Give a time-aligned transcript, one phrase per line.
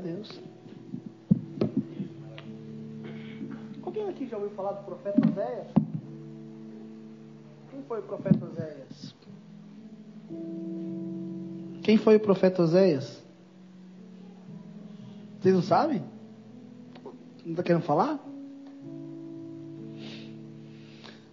[0.00, 0.40] Deus.
[3.82, 5.66] Alguém aqui já ouviu falar do profeta Oséias?
[7.70, 9.14] Quem foi o profeta Oséias?
[11.82, 13.22] Quem foi o profeta Oséias?
[15.40, 16.02] Vocês não sabem?
[17.44, 18.18] Não está querendo falar?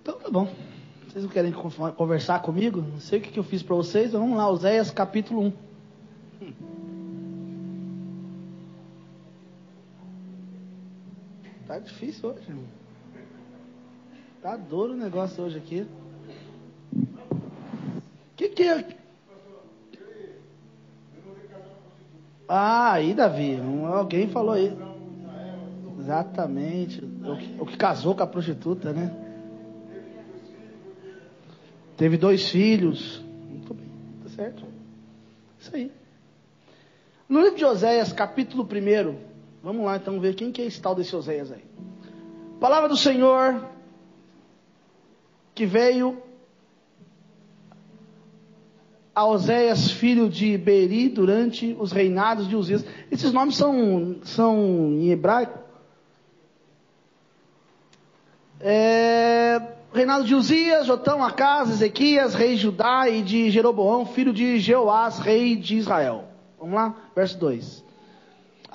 [0.02, 0.48] Então tá bom.
[1.08, 2.82] Vocês não querem conversar comigo?
[2.82, 4.12] Não sei o que, que eu fiz para vocês.
[4.12, 5.54] Vamos lá, Oséias capítulo
[6.42, 6.68] 1.
[11.78, 12.66] Tá difícil hoje, irmão.
[14.42, 15.86] Tá duro o negócio hoje aqui.
[16.92, 18.88] O que, que é?
[22.50, 23.62] Ah, aí, Davi.
[23.94, 24.76] Alguém falou aí.
[26.00, 27.06] Exatamente.
[27.06, 29.16] O que, o que casou com a prostituta, né?
[31.96, 33.24] Teve dois filhos.
[33.48, 33.92] Muito bem,
[34.24, 34.64] tá certo.
[35.60, 35.92] Isso aí.
[37.30, 39.27] No livro de Oséias, capítulo 1.
[39.68, 41.66] Vamos lá então ver quem que é esse tal desse Oséias aí.
[42.58, 43.66] Palavra do Senhor
[45.54, 46.24] que veio
[49.14, 52.86] a Oséias, filho de Beri, durante os reinados de Uzias.
[53.12, 54.58] Esses nomes são, são
[54.94, 55.60] em hebraico.
[58.62, 59.62] É,
[59.94, 65.20] reinado de Uzias, Jotão, Acas, Ezequias, rei de Judá e de Jeroboão, filho de Jeoás,
[65.20, 66.24] rei de Israel.
[66.58, 67.87] Vamos lá, verso 2.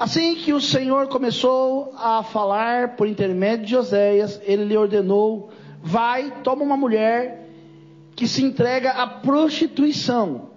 [0.03, 5.51] Assim que o Senhor começou a falar por intermédio de Oséias, ele lhe ordenou:
[5.81, 7.49] Vai, toma uma mulher
[8.17, 10.51] que se entrega à prostituição.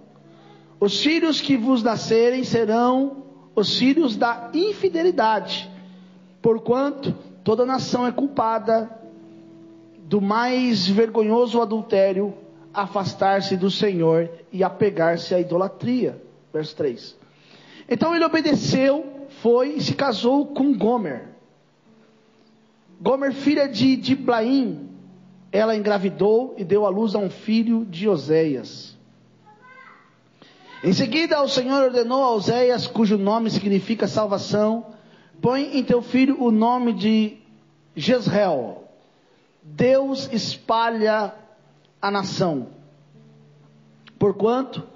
[0.80, 3.22] Os filhos que vos nascerem serão
[3.54, 5.70] os filhos da infidelidade,
[6.42, 8.90] porquanto toda nação é culpada
[9.96, 12.34] do mais vergonhoso adultério,
[12.74, 16.20] afastar-se do Senhor e apegar-se à idolatria.
[16.52, 17.16] Verso 3.
[17.88, 21.28] Então ele obedeceu foi e se casou com Gomer.
[23.00, 24.88] Gomer, filha de Diblaim,
[25.52, 28.96] ela engravidou e deu à luz a um filho de Oséias.
[30.82, 34.86] Em seguida, o Senhor ordenou a Oséias, cujo nome significa salvação,
[35.40, 37.38] põe em teu filho o nome de
[37.94, 38.84] Jezreel.
[39.62, 41.34] Deus espalha
[42.00, 42.68] a nação.
[44.18, 44.86] Porquanto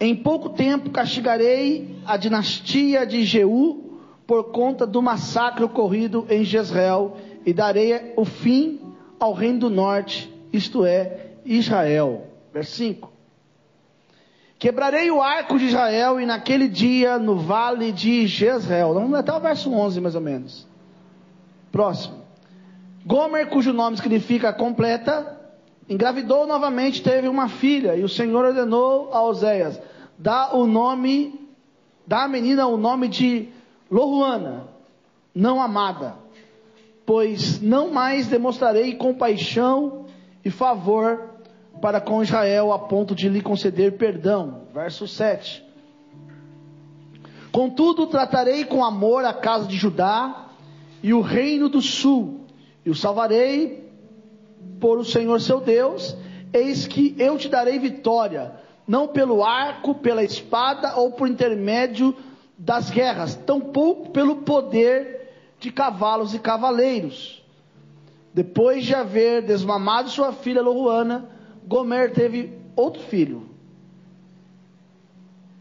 [0.00, 7.16] em pouco tempo castigarei a dinastia de Jeú por conta do massacre ocorrido em Jezreel
[7.44, 8.80] e darei o fim
[9.18, 12.26] ao reino do norte, isto é, Israel.
[12.52, 13.16] Versículo 5.
[14.58, 18.94] Quebrarei o arco de Israel e naquele dia no vale de Jezreel.
[18.94, 20.66] Vamos até o verso 11 mais ou menos.
[21.70, 22.24] Próximo.
[23.04, 25.35] Gomer, cujo nome significa completa,
[25.88, 29.80] Engravidou novamente, teve uma filha, e o Senhor ordenou a Oséias:
[30.18, 31.48] dá o nome,
[32.06, 33.48] dá à menina o nome de
[33.88, 34.64] Lohuana,
[35.32, 36.16] não amada,
[37.04, 40.06] pois não mais demonstrarei compaixão
[40.44, 41.30] e favor
[41.80, 44.62] para com Israel a ponto de lhe conceder perdão.
[44.74, 45.64] Verso 7.
[47.52, 50.48] Contudo, tratarei com amor a casa de Judá
[51.00, 52.40] e o reino do sul,
[52.84, 53.85] e o salvarei
[54.80, 56.16] por o Senhor seu Deus,
[56.52, 58.52] eis que eu te darei vitória,
[58.86, 62.14] não pelo arco, pela espada ou por intermédio
[62.58, 67.42] das guerras, tampouco pelo poder de cavalos e cavaleiros.
[68.32, 71.28] Depois de haver desmamado sua filha Loruana,
[71.66, 73.48] Gomer teve outro filho.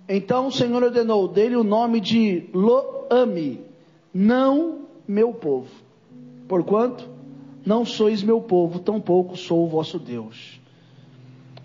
[0.07, 3.61] Então o Senhor ordenou dele o nome de Loami,
[4.13, 5.69] não meu povo.
[6.47, 7.14] Porquanto
[7.65, 10.59] não sois meu povo, tampouco sou o vosso Deus.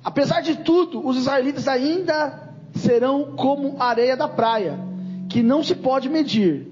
[0.03, 4.79] Apesar de tudo, os israelitas ainda serão como areia da praia,
[5.29, 6.69] que não se pode medir,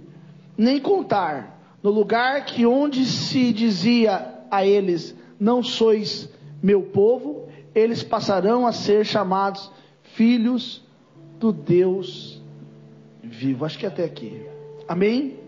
[0.57, 6.29] nem contar, no lugar que onde se dizia a eles, não sois
[6.63, 9.71] meu povo, eles passarão a ser chamados
[10.03, 10.83] filhos
[11.39, 12.43] do Deus
[13.23, 13.65] vivo.
[13.65, 14.43] Acho que até aqui.
[14.89, 15.39] Amém?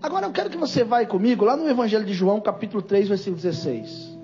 [0.00, 3.36] Agora eu quero que você vá comigo lá no Evangelho de João, capítulo 3, versículo
[3.36, 4.16] 16.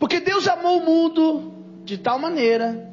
[0.00, 1.52] Porque Deus amou o mundo
[1.84, 2.92] de tal maneira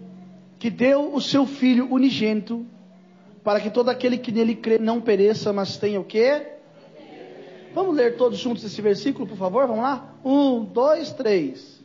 [0.59, 2.65] que deu o seu Filho unigênito
[3.43, 6.53] para que todo aquele que nele crê não pereça, mas tenha o quê?
[7.73, 9.67] Vamos ler todos juntos esse versículo, por favor?
[9.67, 10.15] Vamos lá?
[10.23, 11.83] Um, dois, três.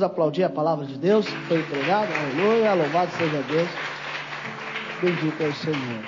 [0.00, 2.08] Vamos aplaudir a palavra de Deus que foi entregada.
[2.14, 3.68] Aleluia, louvado seja Deus.
[5.02, 6.04] Bendito é o Senhor.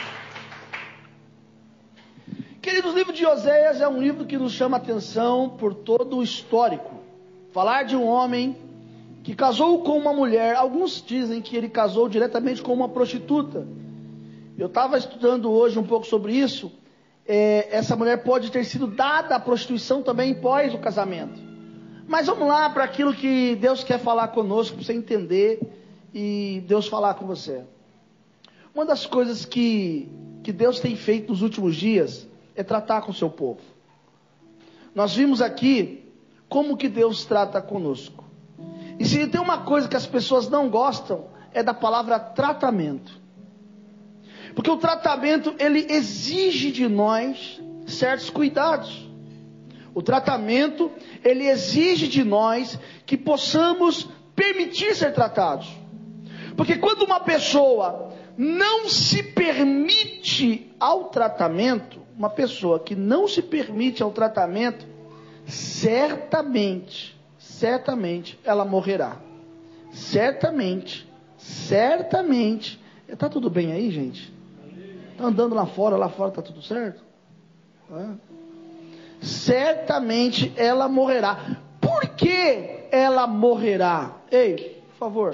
[2.62, 6.22] Queridos, o livro de Oséias é um livro que nos chama atenção por todo o
[6.22, 7.02] histórico.
[7.52, 8.56] Falar de um homem
[9.22, 13.66] que casou com uma mulher, alguns dizem que ele casou diretamente com uma prostituta.
[14.56, 16.72] Eu estava estudando hoje um pouco sobre isso.
[17.28, 21.51] É, essa mulher pode ter sido dada à prostituição também pós o casamento.
[22.06, 25.60] Mas vamos lá para aquilo que Deus quer falar conosco, para você entender
[26.14, 27.62] e Deus falar com você.
[28.74, 30.08] Uma das coisas que,
[30.42, 33.60] que Deus tem feito nos últimos dias é tratar com o seu povo.
[34.94, 36.04] Nós vimos aqui
[36.48, 38.24] como que Deus trata conosco.
[38.98, 43.20] E se tem uma coisa que as pessoas não gostam, é da palavra tratamento.
[44.54, 49.08] Porque o tratamento, ele exige de nós certos cuidados.
[49.94, 50.90] O tratamento,
[51.22, 55.68] ele exige de nós que possamos permitir ser tratados.
[56.56, 64.02] Porque quando uma pessoa não se permite ao tratamento, uma pessoa que não se permite
[64.02, 64.86] ao tratamento,
[65.46, 69.18] certamente, certamente ela morrerá.
[69.92, 71.06] Certamente,
[71.36, 72.80] certamente.
[73.06, 74.32] Está tudo bem aí, gente?
[75.12, 77.02] Está andando lá fora, lá fora está tudo certo?
[79.22, 81.56] Certamente ela morrerá.
[81.80, 84.16] Por que ela morrerá?
[84.30, 85.30] Ei, por favor.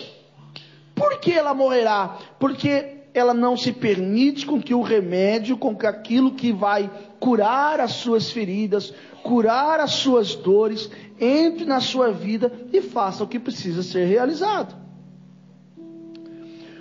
[0.94, 2.18] Por que ela morrerá?
[2.38, 7.80] Porque ela não se permite com que o remédio, com que aquilo que vai curar
[7.80, 8.92] as suas feridas,
[9.22, 14.76] curar as suas dores, entre na sua vida e faça o que precisa ser realizado.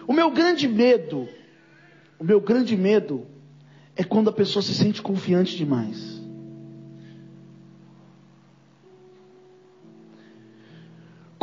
[0.07, 1.27] O meu grande medo,
[2.19, 3.25] o meu grande medo
[3.95, 6.16] é quando a pessoa se sente confiante demais.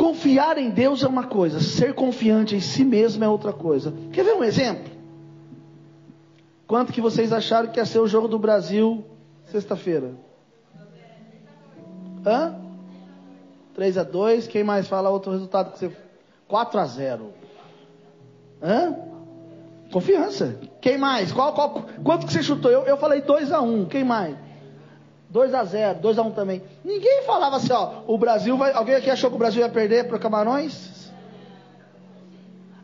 [0.05, 3.91] Confiar em Deus é uma coisa, ser confiante em si mesmo é outra coisa.
[4.13, 4.93] Quer ver um exemplo?
[6.67, 9.03] Quanto que vocês acharam que ia ser o jogo do Brasil
[9.45, 10.13] sexta-feira?
[12.23, 12.55] Hã?
[13.73, 15.91] 3 a 2 Quem mais fala outro resultado que você.
[16.47, 17.33] 4 a 0
[18.61, 18.95] Hã?
[19.91, 20.59] Confiança.
[20.81, 21.31] Quem mais?
[21.31, 22.69] Qual, qual, quanto que você chutou?
[22.69, 24.37] Eu, eu falei 2 a 1 Quem mais?
[25.35, 26.63] 2 a 0 2 a 1 também.
[26.81, 28.71] Ninguém falava assim, ó, o Brasil vai.
[28.71, 31.11] Alguém aqui achou que o Brasil ia perder para Camarões?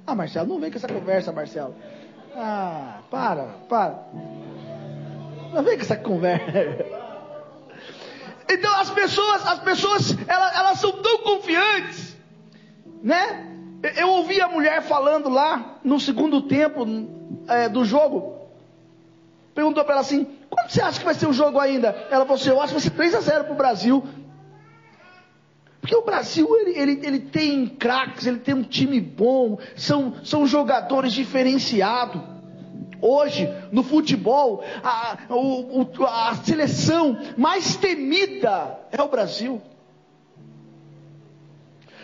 [0.05, 1.73] Ah, Marcelo, não vem com essa conversa, Marcelo.
[2.35, 4.03] Ah, para, para.
[5.53, 6.45] Não vem com essa conversa.
[8.49, 12.17] Então as pessoas, as pessoas, elas, elas são tão confiantes,
[13.01, 13.47] né?
[13.95, 16.85] Eu ouvi a mulher falando lá no segundo tempo
[17.47, 18.35] é, do jogo.
[19.55, 21.89] Perguntou para ela assim: quanto você acha que vai ser o jogo ainda?
[22.11, 24.03] Ela falou assim: eu acho que vai ser 3 a 0 para o Brasil.
[25.79, 30.45] Porque o Brasil ele, ele, ele tem craques, ele tem um time bom, são, são
[30.45, 32.21] jogadores diferenciados.
[33.01, 39.59] Hoje, no futebol, a, o, a seleção mais temida é o Brasil.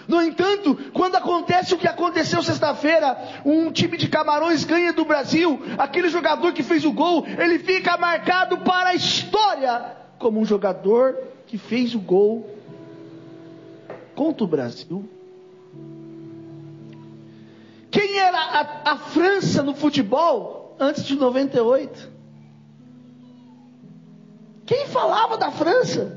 [0.08, 5.60] No entanto, quando acontece o que aconteceu sexta-feira, um time de Camarões ganha do Brasil,
[5.78, 11.18] aquele jogador que fez o gol, ele fica marcado para a história como um jogador
[11.46, 12.50] que fez o gol
[14.16, 15.10] contra o Brasil.
[17.92, 22.12] Quem era a, a França no futebol antes de 98?
[24.66, 26.17] Quem falava da França?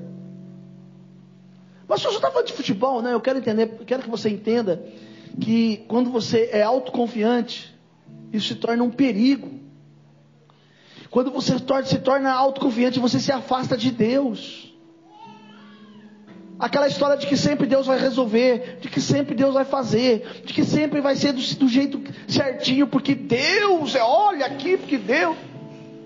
[1.90, 3.12] Mas o está falando de futebol, né?
[3.12, 4.80] Eu quero entender, quero que você entenda
[5.40, 7.76] que quando você é autoconfiante,
[8.32, 9.58] isso se torna um perigo.
[11.10, 14.72] Quando você se torna autoconfiante, você se afasta de Deus.
[16.60, 20.54] Aquela história de que sempre Deus vai resolver, de que sempre Deus vai fazer, de
[20.54, 25.36] que sempre vai ser do, do jeito certinho, porque Deus é, olha aqui, porque Deus,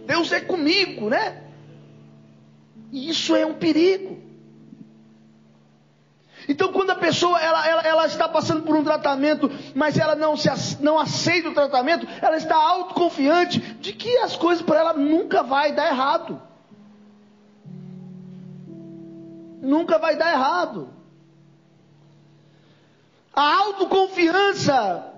[0.07, 1.43] Deus é comigo, né?
[2.91, 4.24] E isso é um perigo.
[6.49, 10.37] Então, quando a pessoa ela, ela, ela, está passando por um tratamento, mas ela não,
[10.37, 10.49] se,
[10.81, 15.73] não aceita o tratamento, ela está autoconfiante de que as coisas para ela nunca vai
[15.73, 16.41] dar errado.
[19.61, 20.91] Nunca vai dar errado.
[23.33, 25.13] A autoconfiança,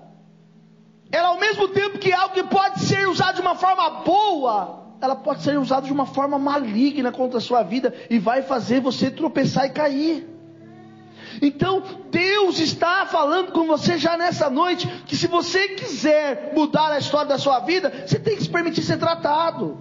[1.11, 4.95] ela ao mesmo tempo que é algo que pode ser usado de uma forma boa,
[5.01, 8.79] ela pode ser usada de uma forma maligna contra a sua vida e vai fazer
[8.79, 10.36] você tropeçar e cair.
[11.41, 16.99] Então, Deus está falando com você já nessa noite que se você quiser mudar a
[16.99, 19.77] história da sua vida, você tem que se permitir ser tratado.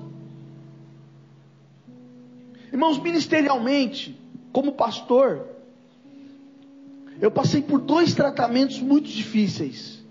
[2.73, 4.21] Irmãos, ministerialmente,
[4.53, 5.57] como pastor,
[7.21, 10.05] Eu passei por dois tratamentos muito difíceis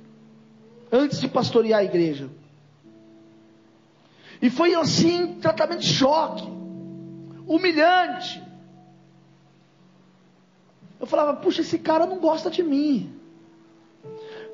[0.92, 2.30] antes de pastorear a igreja.
[4.42, 6.48] E foi assim, tratamento de choque,
[7.48, 8.42] humilhante.
[11.00, 13.14] Eu falava, puxa, esse cara não gosta de mim.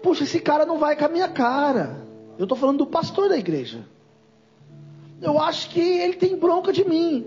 [0.01, 2.05] Puxa, esse cara não vai com a minha cara.
[2.37, 3.85] Eu estou falando do pastor da igreja.
[5.21, 7.25] Eu acho que ele tem bronca de mim.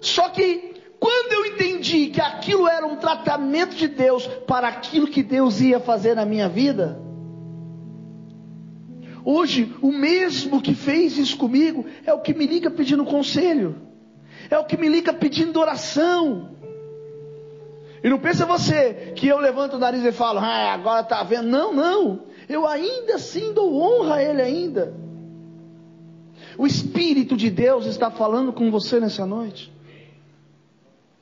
[0.00, 5.22] Só que quando eu entendi que aquilo era um tratamento de Deus para aquilo que
[5.22, 7.00] Deus ia fazer na minha vida,
[9.24, 13.76] hoje o mesmo que fez isso comigo é o que me liga pedindo conselho,
[14.50, 16.55] é o que me liga pedindo oração.
[18.06, 21.48] E não pensa você que eu levanto o nariz e falo, ah, agora está vendo.
[21.48, 22.20] Não, não.
[22.48, 24.94] Eu ainda assim dou honra a Ele ainda.
[26.56, 29.72] O Espírito de Deus está falando com você nessa noite.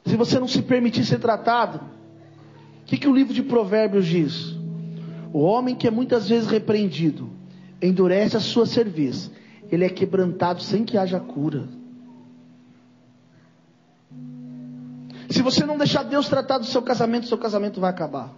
[0.05, 4.55] Se você não se permitir ser tratado, o que, que o livro de Provérbios diz?
[5.33, 7.31] O homem que é muitas vezes repreendido,
[7.81, 9.31] endurece a sua cerviz,
[9.73, 11.67] ele é quebrantado sem que haja cura.
[15.35, 18.33] Se você não deixar Deus tratar do seu casamento, seu casamento vai acabar.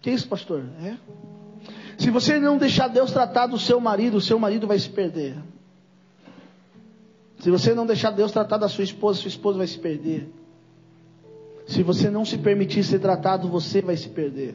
[0.00, 0.64] Que isso, pastor?
[0.84, 0.96] É?
[1.98, 5.34] Se você não deixar Deus tratar do seu marido, o seu marido vai se perder.
[7.40, 10.32] Se você não deixar Deus tratar da sua esposa, sua esposa vai se perder.
[11.66, 14.54] Se você não se permitir ser tratado, você vai se perder.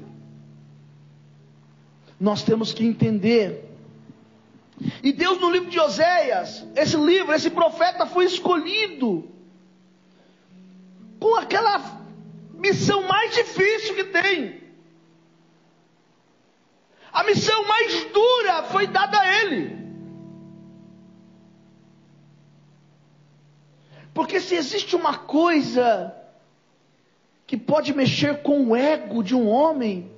[2.18, 3.70] Nós temos que entender.
[5.04, 9.35] E Deus no livro de Oséias, esse livro, esse profeta foi escolhido
[11.26, 11.82] com aquela
[12.54, 14.62] missão mais difícil que tem.
[17.12, 19.76] A missão mais dura foi dada a ele.
[24.14, 26.16] Porque se existe uma coisa
[27.48, 30.12] que pode mexer com o ego de um homem,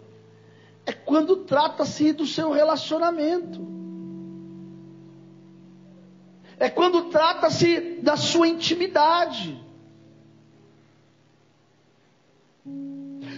[0.85, 3.65] é quando trata-se do seu relacionamento.
[6.59, 9.66] É quando trata-se da sua intimidade.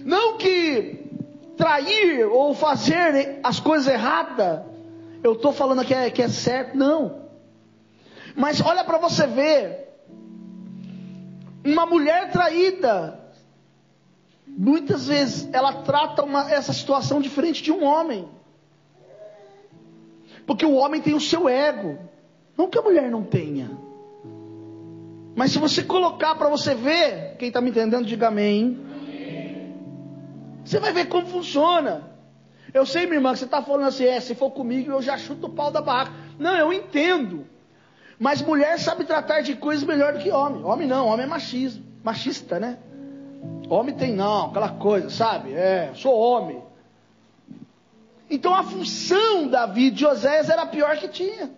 [0.06, 1.06] Não que
[1.58, 4.62] trair ou fazer as coisas erradas,
[5.22, 7.28] eu estou falando que é, que é certo, não.
[8.36, 9.90] Mas olha para você ver,
[11.66, 13.20] uma mulher traída,
[14.48, 18.28] muitas vezes ela trata uma, essa situação diferente de um homem.
[20.46, 22.00] Porque o homem tem o seu ego.
[22.58, 23.70] Não que a mulher não tenha.
[25.36, 28.89] Mas se você colocar para você ver, quem está me entendendo, diga amém.
[30.70, 32.04] Você vai ver como funciona.
[32.72, 35.18] Eu sei, minha irmã, que você está falando assim, é, se for comigo eu já
[35.18, 36.12] chuto o pau da barraca.
[36.38, 37.48] Não, eu entendo.
[38.20, 40.64] Mas mulher sabe tratar de coisas melhor do que homem.
[40.64, 42.78] Homem não, homem é machismo, machista, né?
[43.68, 45.54] Homem tem não, aquela coisa, sabe?
[45.54, 46.62] É, sou homem.
[48.30, 51.50] Então a função da vida de Oséias era a pior que tinha.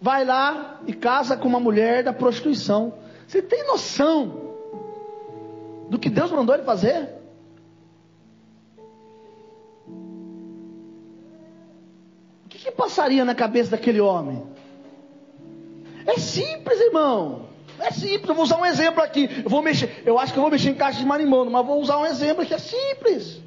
[0.00, 3.05] Vai lá e casa com uma mulher da prostituição.
[3.26, 4.54] Você tem noção
[5.90, 7.16] do que Deus mandou ele fazer?
[12.66, 14.42] que passaria na cabeça daquele homem?
[16.04, 17.46] É simples, irmão.
[17.78, 18.28] É simples.
[18.28, 19.28] Eu vou usar um exemplo aqui.
[19.44, 20.02] Eu vou mexer.
[20.04, 22.44] Eu acho que eu vou mexer em caixa de marimbondo, mas vou usar um exemplo
[22.44, 23.40] que é simples.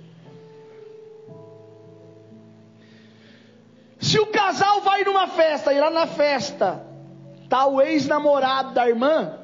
[3.99, 6.85] Se o casal vai numa festa e lá na festa
[7.49, 9.37] tá o ex-namorado da irmã,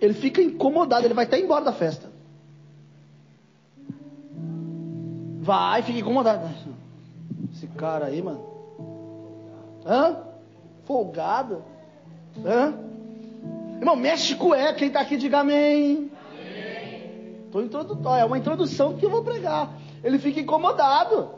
[0.00, 2.12] ele fica incomodado, ele vai até embora da festa.
[5.40, 6.48] Vai, fica incomodado.
[7.52, 8.42] Esse cara aí, mano.
[9.84, 10.16] Hã?
[10.86, 11.60] Folgada?
[12.44, 12.74] Hã?
[13.78, 14.74] Irmão, mexe cueca.
[14.74, 16.10] Quem está aqui, diga amém.
[17.52, 19.70] Tô introdutório, é uma introdução que eu vou pregar.
[20.02, 21.30] Ele fica incomodado.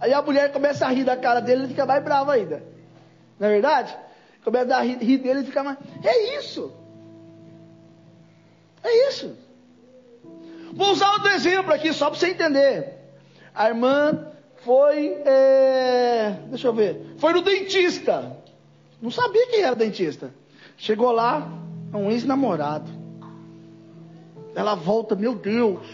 [0.00, 2.62] Aí a mulher começa a rir da cara dele, ele fica mais bravo ainda.
[3.38, 3.96] Não é verdade?
[4.42, 5.78] Começa a rir, rir dele, ele fica mais.
[6.02, 6.72] É isso.
[8.82, 9.36] É isso.
[10.72, 12.98] Vou usar outro exemplo aqui, só para você entender.
[13.54, 14.26] A irmã
[14.64, 15.12] foi.
[15.24, 17.14] É, deixa eu ver.
[17.18, 18.36] Foi no dentista.
[19.00, 20.32] Não sabia quem era dentista.
[20.76, 21.48] Chegou lá,
[21.92, 22.90] um ex-namorado.
[24.54, 25.86] Ela volta, meu Deus.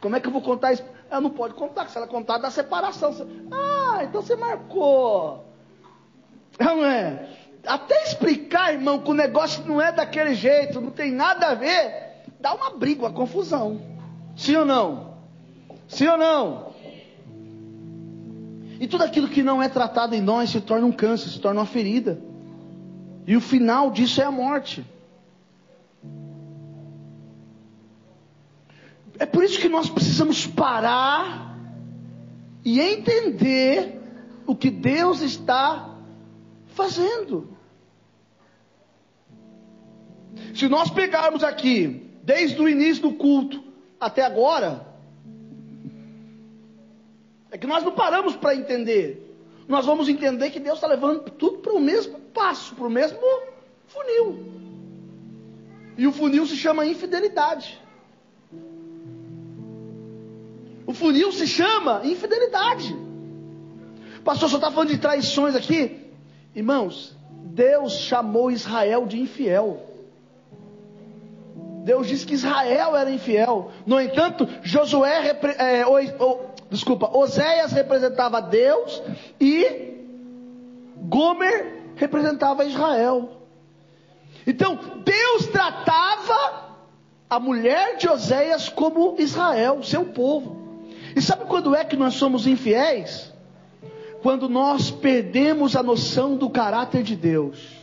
[0.00, 0.84] Como é que eu vou contar isso?
[1.10, 3.14] Ela não pode contar, se ela contar da separação.
[3.50, 5.44] Ah, então você marcou.
[6.58, 7.28] Não é?
[7.66, 12.22] Até explicar, irmão, que o negócio não é daquele jeito, não tem nada a ver,
[12.40, 13.80] dá uma briga, uma confusão.
[14.36, 15.14] Sim ou não?
[15.88, 16.68] Sim ou não?
[18.80, 21.60] E tudo aquilo que não é tratado em nós se torna um câncer, se torna
[21.60, 22.20] uma ferida.
[23.26, 24.84] E o final disso é a morte.
[29.18, 31.58] É por isso que nós precisamos parar
[32.64, 34.00] e entender
[34.46, 35.97] o que Deus está
[36.78, 37.56] fazendo.
[40.54, 43.62] Se nós pegarmos aqui, desde o início do culto
[43.98, 44.86] até agora,
[47.50, 49.24] é que nós não paramos para entender.
[49.66, 53.18] Nós vamos entender que Deus está levando tudo para o mesmo passo, para o mesmo
[53.88, 54.28] funil.
[55.96, 57.82] E o funil se chama infidelidade.
[60.86, 62.96] O funil se chama infidelidade.
[64.24, 66.07] Pastor, só está falando de traições aqui.
[66.54, 69.82] Irmãos, Deus chamou Israel de infiel.
[71.84, 73.70] Deus disse que Israel era infiel.
[73.86, 76.40] No entanto, Josué, é, o, o,
[76.70, 79.02] desculpa, Oséias representava Deus
[79.40, 79.94] e
[80.96, 83.30] Gomer representava Israel.
[84.46, 86.68] Então, Deus tratava
[87.28, 90.56] a mulher de Oséias como Israel, seu povo.
[91.14, 93.32] E sabe quando é que nós somos infiéis?
[94.22, 97.78] Quando nós perdemos a noção do caráter de Deus.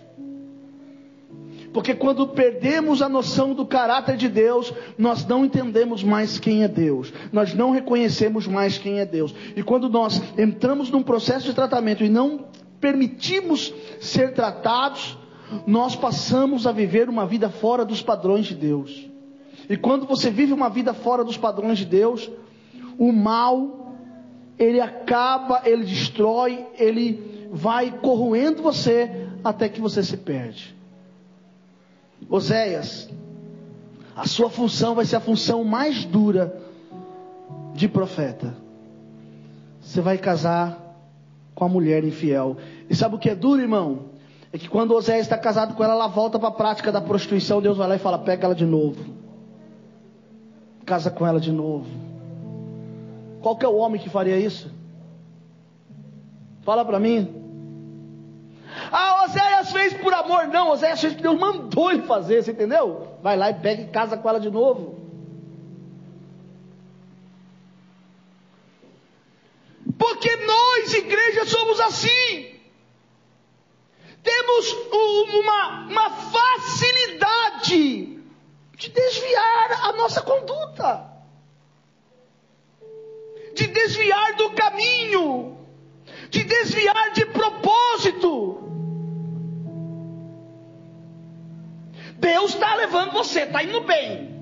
[1.73, 6.69] Porque quando perdemos a noção do caráter de Deus, nós não entendemos mais quem é
[6.69, 7.11] Deus.
[7.33, 9.35] Nós não reconhecemos mais quem é Deus.
[9.57, 12.45] E quando nós entramos num processo de tratamento e não
[12.79, 15.17] permitimos ser tratados,
[15.67, 19.09] nós passamos a viver uma vida fora dos padrões de Deus.
[19.69, 22.31] E quando você vive uma vida fora dos padrões de Deus,
[22.97, 23.84] o mal,
[24.57, 30.75] ele acaba, ele destrói, ele vai corroendo você até que você se perde.
[32.29, 33.09] Oséias,
[34.15, 36.57] a sua função vai ser a função mais dura
[37.73, 38.55] de profeta.
[39.81, 40.79] Você vai casar
[41.53, 42.57] com a mulher infiel.
[42.89, 44.05] E sabe o que é duro, irmão?
[44.51, 47.61] É que quando Oséias está casado com ela, ela volta para a prática da prostituição.
[47.61, 49.03] Deus vai lá e fala: pega ela de novo.
[50.85, 52.04] Casa com ela de novo.
[53.45, 54.73] Qual é o homem que faria isso?
[56.63, 57.43] Fala para mim.
[58.91, 60.47] Ah, Oséias fez por amor.
[60.47, 63.19] Não, Oséias fez porque Deus mandou ele fazer, você entendeu?
[63.21, 64.99] Vai lá e pega e casa com ela de novo.
[69.95, 72.55] Porque nós, igreja, somos assim.
[74.23, 74.71] Temos
[75.35, 78.23] uma, uma facilidade
[78.75, 81.14] de desviar a nossa conduta
[83.55, 85.57] de desviar do caminho,
[86.29, 88.61] de desviar de propósito.
[92.19, 94.35] Deus está levando você, está indo bem.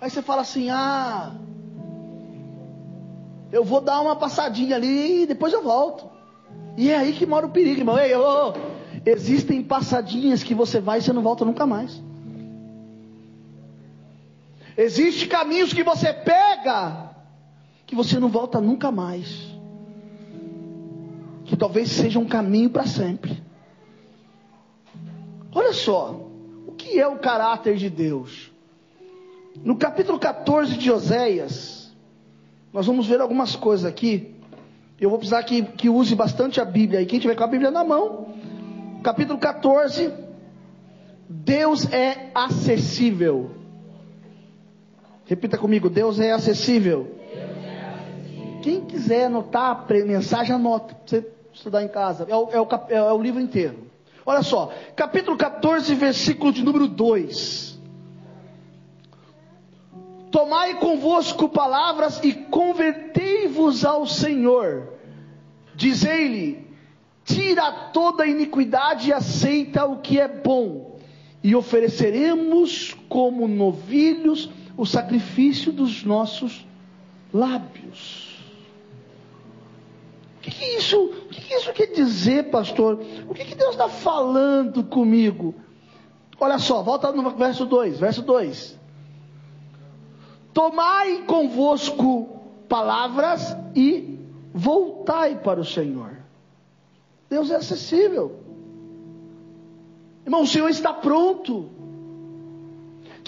[0.00, 1.34] Aí você fala assim: ah,
[3.52, 6.10] eu vou dar uma passadinha ali e depois eu volto.
[6.76, 7.98] E é aí que mora o perigo, irmão.
[7.98, 8.54] Ei, oh,
[9.06, 12.07] existem passadinhas que você vai e você não volta nunca mais.
[14.78, 17.10] Existem caminhos que você pega
[17.84, 19.52] que você não volta nunca mais.
[21.46, 23.42] Que talvez seja um caminho para sempre.
[25.52, 26.20] Olha só,
[26.64, 28.52] o que é o caráter de Deus?
[29.64, 31.92] No capítulo 14 de Oséias,
[32.72, 34.36] nós vamos ver algumas coisas aqui.
[35.00, 37.02] Eu vou precisar que, que use bastante a Bíblia.
[37.02, 38.32] E quem tiver com a Bíblia na mão,
[39.02, 40.12] capítulo 14,
[41.28, 43.57] Deus é acessível.
[45.28, 47.14] Repita comigo: Deus é acessível.
[48.62, 50.94] Quem quiser anotar a mensagem, anota.
[50.94, 52.26] Pra você estudar em casa.
[52.28, 53.86] É o, é, o, é o livro inteiro.
[54.24, 57.78] Olha só, capítulo 14, versículo de número 2.
[60.30, 64.94] Tomai convosco palavras e convertei-vos ao Senhor.
[65.74, 66.66] Dizei-lhe:
[67.24, 70.98] tira toda iniquidade e aceita o que é bom,
[71.42, 76.64] e ofereceremos como novilhos o sacrifício dos nossos
[77.34, 78.38] lábios.
[80.36, 83.02] O que, que isso, o que, que, isso quer dizer, pastor?
[83.28, 85.52] O que, que Deus está falando comigo?
[86.38, 88.78] Olha só, volta no verso 2, verso 2.
[90.54, 94.16] Tomai convosco palavras e
[94.54, 96.18] voltai para o Senhor.
[97.28, 98.44] Deus é acessível.
[100.24, 101.77] Irmão, o Senhor está pronto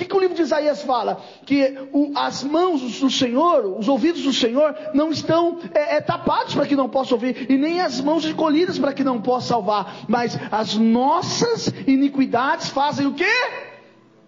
[0.00, 1.20] que, que o livro de Isaías fala?
[1.44, 6.54] Que o, as mãos do Senhor, os ouvidos do Senhor, não estão é, é, tapados
[6.54, 10.06] para que não possa ouvir, e nem as mãos encolhidas para que não possa salvar,
[10.08, 13.24] mas as nossas iniquidades fazem o que?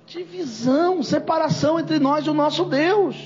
[0.07, 3.17] Divisão, separação entre nós e o nosso Deus.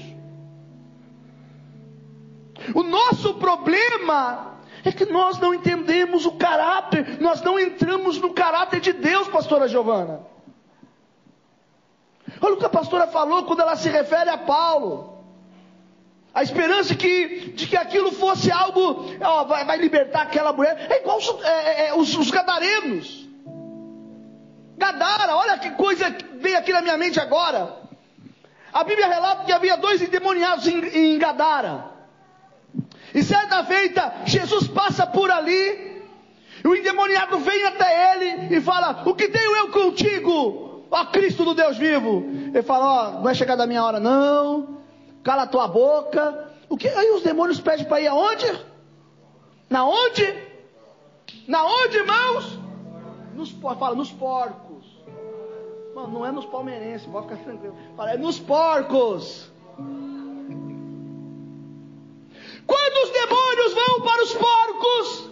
[2.74, 8.80] O nosso problema é que nós não entendemos o caráter, nós não entramos no caráter
[8.80, 10.35] de Deus, pastora Giovana.
[12.40, 15.16] Olha o que a pastora falou quando ela se refere a Paulo.
[16.34, 21.00] A esperança que, de que aquilo fosse algo, ó, vai, vai, libertar aquela mulher, é
[21.00, 23.26] igual os, é, é, os, os gadarenos.
[24.76, 27.74] Gadara, olha que coisa veio aqui na minha mente agora.
[28.70, 31.86] A Bíblia relata que havia dois endemoniados em, em Gadara.
[33.14, 36.02] E certa feita, Jesus passa por ali,
[36.62, 41.44] e o endemoniado vem até ele e fala: O que tenho eu contigo, ó Cristo
[41.44, 42.24] do Deus vivo?
[42.28, 44.80] Ele fala: Ó, não é chegada a minha hora, não.
[45.22, 46.50] Cala a tua boca.
[46.68, 46.88] O que?
[46.88, 48.46] Aí os demônios pedem para ir aonde?
[49.68, 50.34] Na onde?
[51.48, 52.58] Na onde, irmãos?
[53.34, 54.86] Nos, fala, nos porcos.
[55.94, 57.76] Mano, não é nos palmeirenses, pode ficar tranquilo.
[57.96, 59.50] Fala, é nos porcos.
[62.66, 65.30] Quando os demônios vão para os porcos,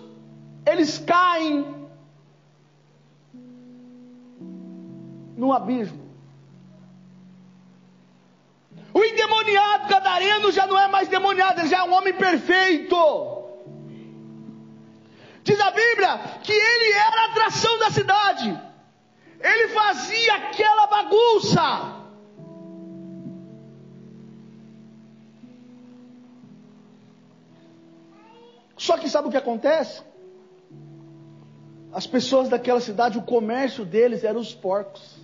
[0.66, 1.83] eles caem
[5.36, 6.04] no abismo.
[8.92, 12.96] O endemoniado gadareno já não é mais demoniado, ele já é um homem perfeito.
[15.42, 18.60] Diz a Bíblia que ele era a atração da cidade.
[19.40, 22.04] Ele fazia aquela bagunça.
[28.76, 30.02] Só que sabe o que acontece?
[31.92, 35.23] As pessoas daquela cidade, o comércio deles eram os porcos.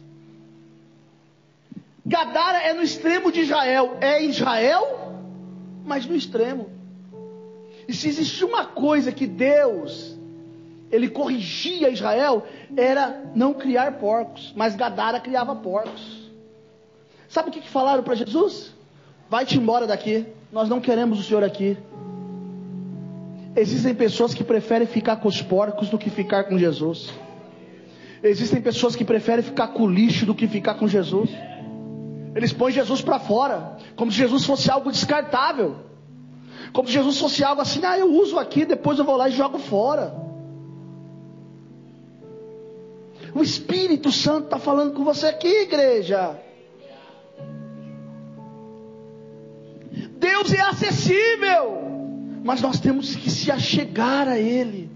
[2.04, 5.14] Gadara é no extremo de Israel, é Israel,
[5.84, 6.70] mas no extremo.
[7.86, 10.16] E se existia uma coisa que Deus,
[10.90, 16.30] ele corrigia Israel, era não criar porcos, mas Gadara criava porcos.
[17.28, 18.74] Sabe o que, que falaram para Jesus?
[19.28, 21.76] Vai-te embora daqui, nós não queremos o Senhor aqui.
[23.54, 27.12] Existem pessoas que preferem ficar com os porcos do que ficar com Jesus.
[28.22, 31.30] Existem pessoas que preferem ficar com o lixo do que ficar com Jesus.
[32.34, 35.76] Eles põem Jesus para fora, como se Jesus fosse algo descartável.
[36.72, 39.32] Como se Jesus fosse algo assim, ah, eu uso aqui, depois eu vou lá e
[39.32, 40.14] jogo fora.
[43.34, 46.38] O Espírito Santo está falando com você aqui, igreja.
[50.18, 51.80] Deus é acessível
[52.42, 54.90] mas nós temos que se achegar a Ele,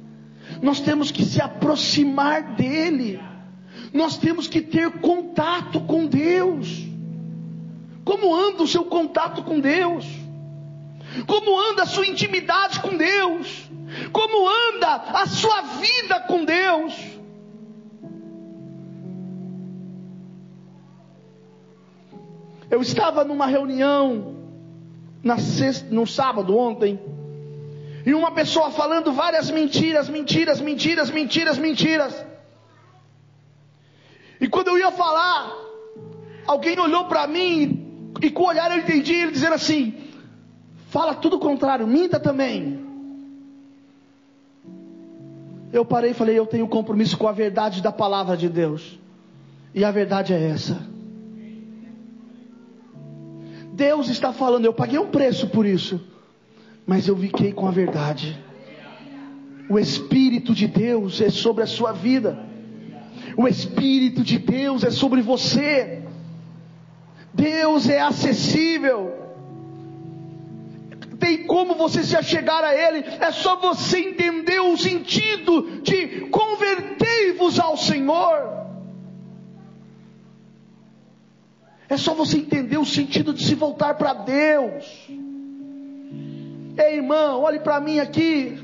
[0.62, 3.20] nós temos que se aproximar dEle,
[3.92, 6.84] nós temos que ter contato com Deus.
[8.04, 10.04] Como anda o seu contato com Deus?
[11.26, 13.70] Como anda a sua intimidade com Deus?
[14.12, 16.94] Como anda a sua vida com Deus?
[22.70, 24.34] Eu estava numa reunião
[25.38, 27.00] sexta, no sábado ontem,
[28.04, 32.26] e uma pessoa falando várias mentiras, mentiras, mentiras, mentiras, mentiras.
[34.40, 35.50] E quando eu ia falar,
[36.46, 37.83] alguém olhou para mim
[38.22, 39.94] e com o olhar eu entendi ele dizendo assim:
[40.88, 42.84] fala tudo o contrário, minta também.
[45.72, 48.98] Eu parei e falei: eu tenho compromisso com a verdade da palavra de Deus.
[49.74, 50.80] E a verdade é essa.
[53.72, 56.00] Deus está falando, eu paguei um preço por isso
[56.86, 58.38] mas eu fiquei com a verdade.
[59.68, 62.38] O Espírito de Deus é sobre a sua vida.
[63.36, 66.03] O Espírito de Deus é sobre você.
[67.34, 69.12] Deus é acessível.
[71.18, 77.58] Tem como você se achegar a Ele, é só você entender o sentido de convertei-vos
[77.58, 78.54] ao Senhor.
[81.88, 85.08] É só você entender o sentido de se voltar para Deus.
[86.76, 88.58] Ei, irmão, olhe para mim aqui.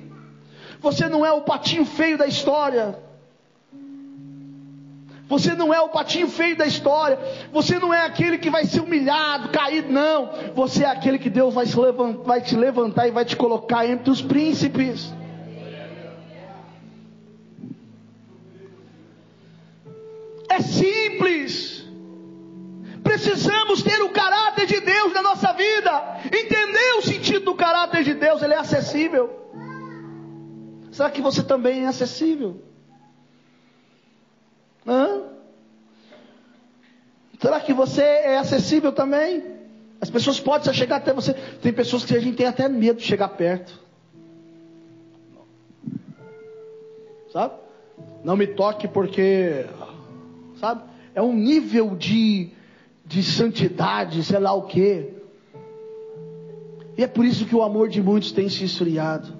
[0.80, 2.98] Você não é o patinho feio da história.
[5.30, 7.16] Você não é o patinho feio da história.
[7.52, 10.28] Você não é aquele que vai ser humilhado, caído, não.
[10.56, 11.66] Você é aquele que Deus vai,
[12.24, 15.14] vai te levantar e vai te colocar entre os príncipes.
[20.48, 21.88] É simples.
[23.04, 26.18] Precisamos ter o caráter de Deus na nossa vida.
[26.24, 29.30] Entender o sentido do caráter de Deus, ele é acessível.
[30.90, 32.69] Será que você também é acessível?
[34.90, 35.22] Hã?
[37.40, 39.44] Será que você é acessível também?
[40.00, 41.32] As pessoas podem chegar até você.
[41.32, 43.78] Tem pessoas que a gente tem até medo de chegar perto.
[47.32, 47.54] Sabe?
[48.24, 49.64] Não me toque porque.
[50.58, 50.82] Sabe?
[51.14, 52.50] É um nível de,
[53.06, 55.14] de santidade, sei lá o que.
[56.98, 59.38] E é por isso que o amor de muitos tem se esfriado.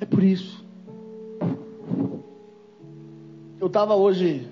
[0.00, 0.61] É por isso.
[3.62, 4.44] Eu estava hoje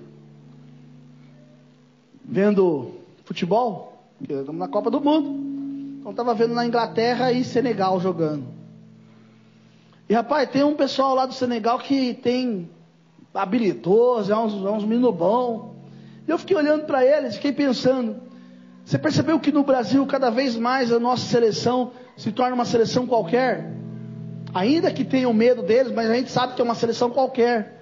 [2.23, 2.91] vendo
[3.25, 5.99] futebol, estamos na Copa do Mundo.
[5.99, 8.45] Então estava vendo na Inglaterra e Senegal jogando.
[10.07, 12.69] E rapaz, tem um pessoal lá do Senegal que tem
[13.33, 14.85] habilidoso, é uns, é uns
[16.25, 18.15] eu fiquei olhando para eles, fiquei pensando.
[18.85, 23.05] Você percebeu que no Brasil cada vez mais a nossa seleção se torna uma seleção
[23.05, 23.73] qualquer?
[24.53, 27.80] Ainda que tenham medo deles, mas a gente sabe que é uma seleção qualquer.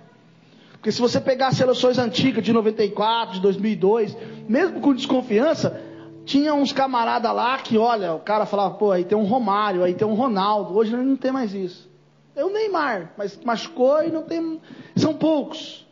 [0.79, 4.15] Porque se você pegar as seleções antigas de 94, de 2002,
[4.47, 5.77] mesmo com desconfiança,
[6.23, 9.93] tinha uns camaradas lá que, olha, o cara falava, pô, aí tem um Romário, aí
[9.93, 10.77] tem um Ronaldo.
[10.77, 11.89] Hoje não tem mais isso.
[12.33, 14.61] É o Neymar, mas machucou e não tem.
[14.95, 15.85] São poucos.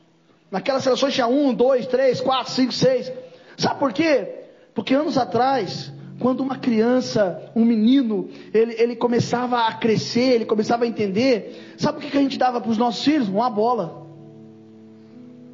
[0.50, 3.12] Naquelas seleções tinha um, dois, três, quatro, cinco, seis.
[3.58, 4.46] Sabe por quê?
[4.74, 10.86] Porque anos atrás, quando uma criança, um menino, ele, ele começava a crescer, ele começava
[10.86, 13.28] a entender, sabe o que, que a gente dava para os nossos filhos?
[13.28, 14.07] Uma bola.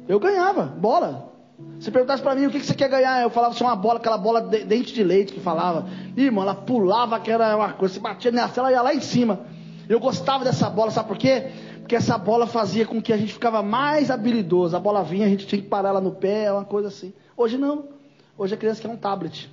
[0.08, 1.32] Eu ganhava, bola.
[1.78, 3.98] Se perguntasse para mim o que, que você quer ganhar, eu falava assim, uma bola,
[3.98, 5.86] aquela bola de, dente de leite que falava.
[6.16, 9.00] Ih, mano, ela pulava que era uma coisa, se batia nessa, ela ia lá em
[9.00, 9.40] cima.
[9.88, 11.50] Eu gostava dessa bola, sabe por quê?
[11.80, 14.74] Porque essa bola fazia com que a gente ficava mais habilidoso.
[14.74, 17.12] A bola vinha, a gente tinha que parar ela no pé, uma coisa assim.
[17.36, 17.88] Hoje não.
[18.36, 19.50] Hoje a criança quer um tablet.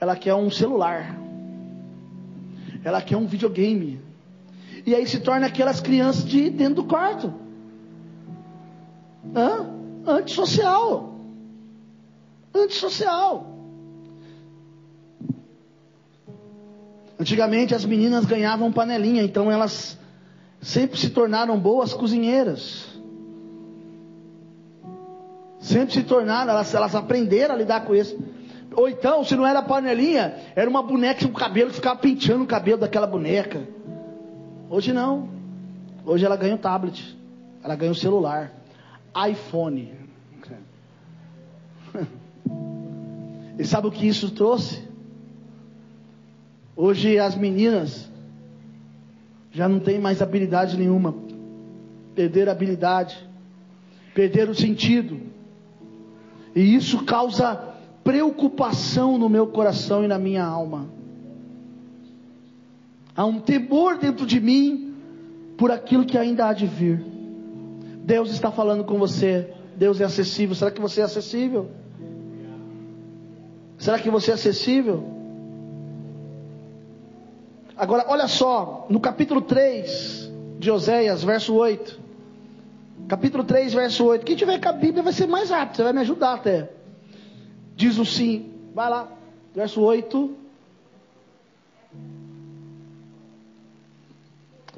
[0.00, 1.16] Ela quer um celular.
[2.82, 4.00] Ela quer um videogame.
[4.86, 7.41] E aí se torna aquelas crianças de dentro do quarto.
[9.34, 9.66] Hã?
[10.06, 11.14] Antissocial.
[12.54, 13.46] Antissocial.
[17.18, 19.96] Antigamente as meninas ganhavam panelinha, então elas
[20.60, 22.88] sempre se tornaram boas cozinheiras.
[25.60, 28.18] Sempre se tornaram, elas, elas aprenderam a lidar com isso.
[28.74, 32.80] Ou então, se não era panelinha, era uma boneca com cabelo ficava penteando o cabelo
[32.80, 33.62] daquela boneca.
[34.68, 35.28] Hoje não.
[36.04, 37.16] Hoje ela ganha um tablet.
[37.62, 38.50] Ela ganha um celular.
[39.30, 39.92] iPhone.
[43.58, 44.82] E sabe o que isso trouxe?
[46.74, 48.10] Hoje as meninas
[49.50, 51.14] já não têm mais habilidade nenhuma.
[52.14, 53.16] Perderam a habilidade.
[54.14, 55.20] Perderam o sentido.
[56.56, 57.72] E isso causa
[58.02, 60.88] preocupação no meu coração e na minha alma.
[63.14, 64.94] Há um temor dentro de mim
[65.58, 67.11] por aquilo que ainda há de vir.
[68.04, 69.52] Deus está falando com você.
[69.76, 70.54] Deus é acessível.
[70.54, 71.70] Será que você é acessível?
[73.78, 75.04] Será que você é acessível?
[77.76, 82.00] Agora, olha só, no capítulo 3 de Oséias, verso 8.
[83.08, 84.24] Capítulo 3, verso 8.
[84.24, 86.70] Quem tiver com a Bíblia vai ser mais rápido, você vai me ajudar até.
[87.74, 88.52] Diz o sim.
[88.74, 89.08] Vai lá,
[89.54, 90.36] verso 8.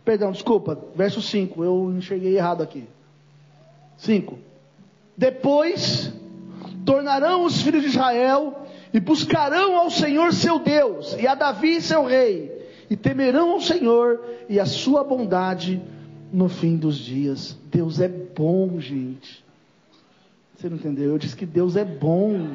[0.05, 1.65] Perdão, desculpa, verso 5.
[1.65, 2.87] Eu enxerguei errado aqui.
[4.05, 4.39] 5.
[5.17, 6.13] Depois
[6.85, 12.05] tornarão os filhos de Israel e buscarão ao Senhor seu Deus e a Davi seu
[12.05, 12.53] rei
[12.91, 15.83] e temerão ao Senhor e a sua bondade
[16.33, 17.59] no fim dos dias.
[17.71, 19.45] Deus é bom, gente.
[20.55, 21.11] Você não entendeu?
[21.11, 22.51] Eu disse que Deus é bom.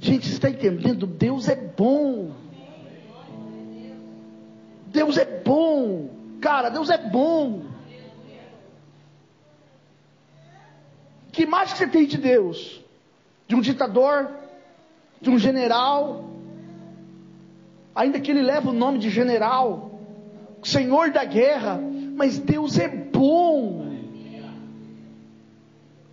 [0.00, 1.06] Gente, você está entendendo?
[1.06, 2.32] Deus é bom.
[4.86, 6.10] Deus é bom.
[6.40, 7.73] Cara, Deus é bom.
[11.34, 12.80] Que imagem você tem de Deus?
[13.46, 14.30] De um ditador?
[15.20, 16.34] De um general?
[17.94, 20.00] ainda que ele leve o nome de general,
[20.62, 21.80] senhor da guerra,
[22.16, 23.94] mas Deus é bom.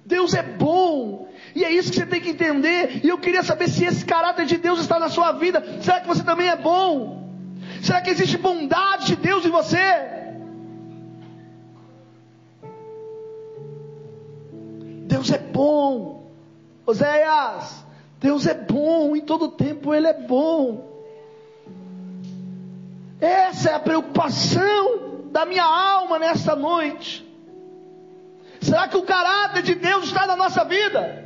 [0.06, 1.30] Deus é bom.
[1.56, 3.02] E é isso que você tem que entender.
[3.04, 5.82] E eu queria saber se esse caráter de Deus está na sua vida.
[5.82, 7.30] Será que você também é bom?
[7.82, 10.21] Será que existe bondade de Deus em você?
[15.22, 16.32] Deus é bom.
[16.84, 17.86] Oséias,
[18.20, 20.90] Deus é bom, em todo tempo Ele é bom.
[23.20, 27.28] Essa é a preocupação da minha alma nesta noite.
[28.60, 31.24] Será que o caráter de Deus está na nossa vida?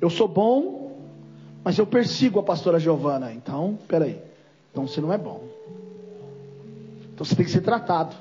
[0.00, 1.00] Eu sou bom,
[1.64, 3.32] mas eu persigo a pastora Giovana.
[3.32, 4.22] Então, peraí.
[4.70, 5.42] Então você não é bom.
[7.12, 8.14] Então você tem que ser tratado.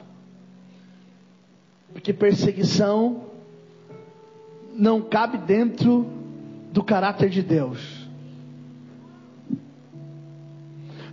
[1.94, 3.31] Porque perseguição
[4.74, 6.06] não cabe dentro
[6.72, 8.08] do caráter de Deus.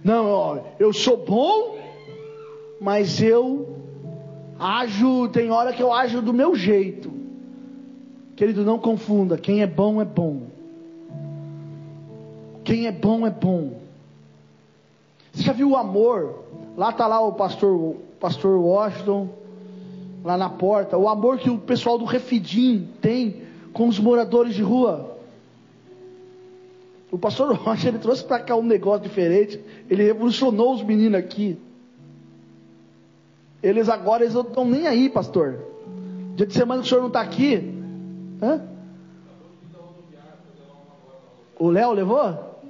[0.03, 1.79] Não, ó, eu sou bom,
[2.81, 3.77] mas eu
[4.59, 7.13] ajo, tem hora que eu ajo do meu jeito.
[8.37, 10.43] Querido, não confunda, quem é bom é bom.
[12.65, 13.81] Quem é bom é bom.
[15.33, 16.45] Você já viu o amor?
[16.77, 19.29] Lá está lá o pastor, o pastor Washington,
[20.25, 20.97] lá na porta.
[20.97, 23.48] O amor que o pessoal do Refidim tem
[23.79, 25.17] com os moradores de rua.
[27.13, 29.61] O pastor Rocha, ele trouxe para cá um negócio diferente.
[29.89, 31.57] Ele revolucionou os meninos aqui.
[33.63, 35.61] Eles agora eles não estão nem aí, pastor.
[36.35, 37.73] Dia de semana o senhor não está aqui.
[38.43, 38.63] Hã?
[41.57, 42.61] O Léo levou?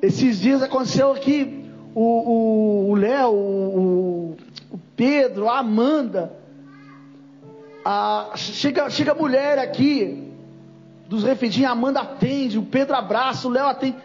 [0.00, 1.68] Esses dias aconteceu aqui.
[1.96, 4.36] O Léo, o,
[4.70, 6.32] o, Pedro, a Amanda.
[7.84, 10.23] A, chega, chega a mulher aqui
[11.08, 13.96] dos refeitinhos, a Amanda atende, o Pedro abraça, o Léo atende.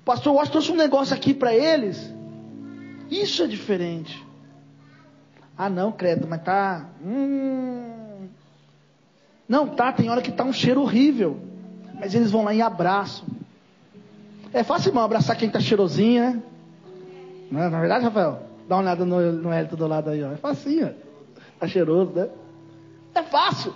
[0.00, 2.12] O pastor Washington trouxe um negócio aqui para eles.
[3.10, 4.24] Isso é diferente.
[5.56, 6.86] Ah, não, credo, mas tá.
[7.04, 8.28] Hum...
[9.48, 11.38] Não, tá, tem hora que tá um cheiro horrível.
[11.98, 13.26] Mas eles vão lá e abraçam.
[14.52, 16.42] É fácil, irmão, abraçar quem tá cheirosinho, né?
[17.50, 18.42] Não é, na verdade, Rafael?
[18.68, 20.32] Dá uma olhada no, no Hélito do lado aí, ó.
[20.32, 20.94] É facinho,
[21.58, 22.28] tá cheiroso, né?
[23.14, 23.74] É fácil.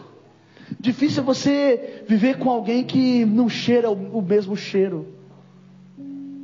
[0.85, 5.15] Difícil é você viver com alguém que não cheira o, o mesmo cheiro.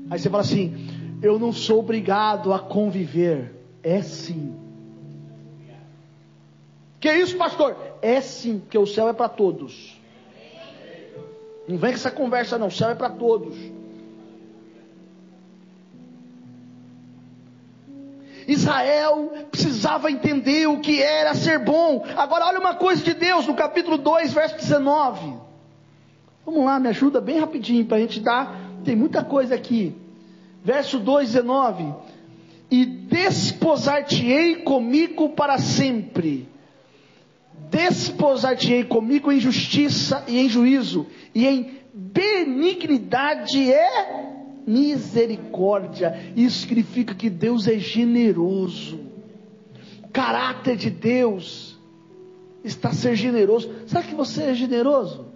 [0.09, 0.89] Aí você fala assim:
[1.23, 3.55] Eu não sou obrigado a conviver.
[3.83, 4.55] É sim.
[6.99, 7.77] Que isso, pastor?
[8.01, 10.01] É sim, porque o céu é para todos.
[11.69, 12.69] Não vem com essa conversa, não.
[12.69, 13.55] O céu é para todos.
[18.53, 22.05] Israel precisava entender o que era ser bom.
[22.17, 25.35] Agora, olha uma coisa de Deus no capítulo 2, verso 19.
[26.45, 28.55] Vamos lá, me ajuda bem rapidinho para a gente dar.
[28.85, 29.95] Tem muita coisa aqui.
[30.65, 31.95] Verso 2, 19.
[32.71, 36.49] E desposar-te-ei comigo para sempre
[37.71, 43.73] desposar-te-ei comigo em justiça e em juízo, e em benignidade e
[44.71, 46.33] misericórdia.
[46.37, 49.01] Isso significa que Deus é generoso.
[50.13, 51.79] Caráter de Deus
[52.63, 53.71] está ser generoso.
[53.87, 55.27] Será que você é generoso?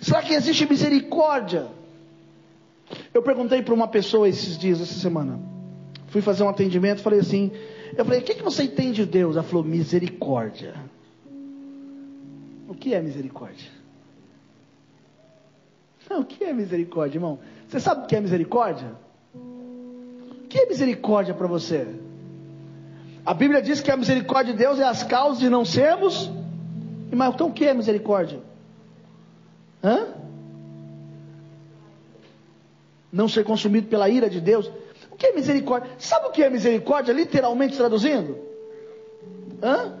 [0.00, 1.66] Será que existe misericórdia?
[3.12, 5.38] Eu perguntei para uma pessoa esses dias, essa semana.
[6.06, 7.50] Fui fazer um atendimento, falei assim,
[7.96, 9.36] eu falei, o que, que você entende de Deus?
[9.36, 10.74] Ela falou, misericórdia.
[12.66, 13.78] O que é misericórdia?
[16.08, 17.38] Não, o que é misericórdia, irmão?
[17.68, 18.92] Você sabe o que é misericórdia?
[19.34, 21.86] O que é misericórdia para você?
[23.26, 26.30] A Bíblia diz que a misericórdia de Deus é as causas de não sermos.
[27.14, 28.40] Mas então o que é misericórdia?
[29.84, 30.14] Hã?
[33.12, 34.70] Não ser consumido pela ira de Deus.
[35.10, 35.90] O que é misericórdia?
[35.98, 38.38] Sabe o que é misericórdia, literalmente traduzindo?
[39.62, 39.92] Hã?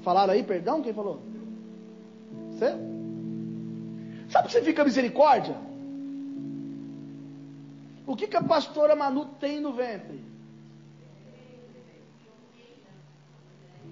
[0.00, 0.82] Falaram aí, perdão?
[0.82, 1.20] Quem falou?
[2.50, 2.70] Você?
[4.28, 5.54] Sabe o que significa misericórdia?
[8.06, 10.22] O que, que a pastora Manu tem no ventre?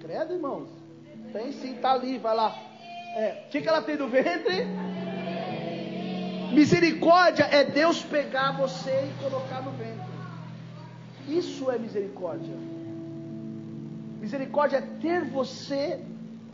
[0.01, 0.69] Credo, irmãos.
[1.33, 2.55] Tem sim, está ali, vai lá.
[3.17, 4.67] É, o que, que ela tem no ventre?
[6.53, 10.13] Misericórdia é Deus pegar você e colocar no ventre.
[11.29, 12.55] Isso é misericórdia.
[14.21, 16.01] Misericórdia é ter você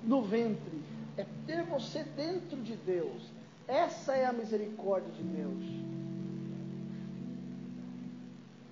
[0.05, 0.83] no ventre,
[1.17, 3.23] é ter você dentro de Deus.
[3.67, 5.98] Essa é a misericórdia de Deus.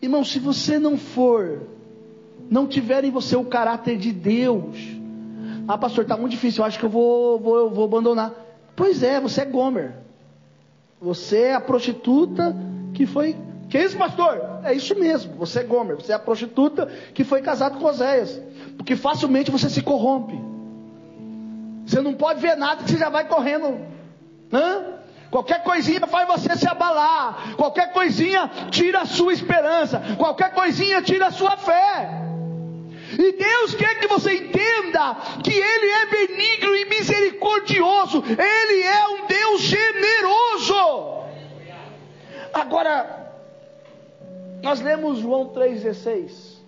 [0.00, 1.62] Irmão, se você não for,
[2.50, 4.76] não tiver em você o caráter de Deus,
[5.66, 8.32] ah, pastor, está muito difícil, eu acho que eu vou, vou, vou abandonar.
[8.76, 9.94] Pois é, você é Gomer.
[11.00, 12.54] Você é a prostituta
[12.94, 13.36] que foi.
[13.68, 14.60] Que isso, pastor?
[14.62, 15.96] É isso mesmo, você é Gomer.
[15.96, 18.40] Você é a prostituta que foi casado com Oséias.
[18.76, 20.38] Porque facilmente você se corrompe.
[21.84, 23.80] Você não pode ver nada que você já vai correndo.
[24.52, 24.95] Hã?
[25.36, 27.56] Qualquer coisinha faz você se abalar.
[27.58, 30.00] Qualquer coisinha tira a sua esperança.
[30.16, 32.08] Qualquer coisinha tira a sua fé.
[33.12, 35.14] E Deus quer que você entenda
[35.44, 38.24] que Ele é benigno e misericordioso.
[38.26, 41.26] Ele é um Deus generoso.
[42.54, 43.30] Agora,
[44.62, 46.62] nós lemos João 3,16.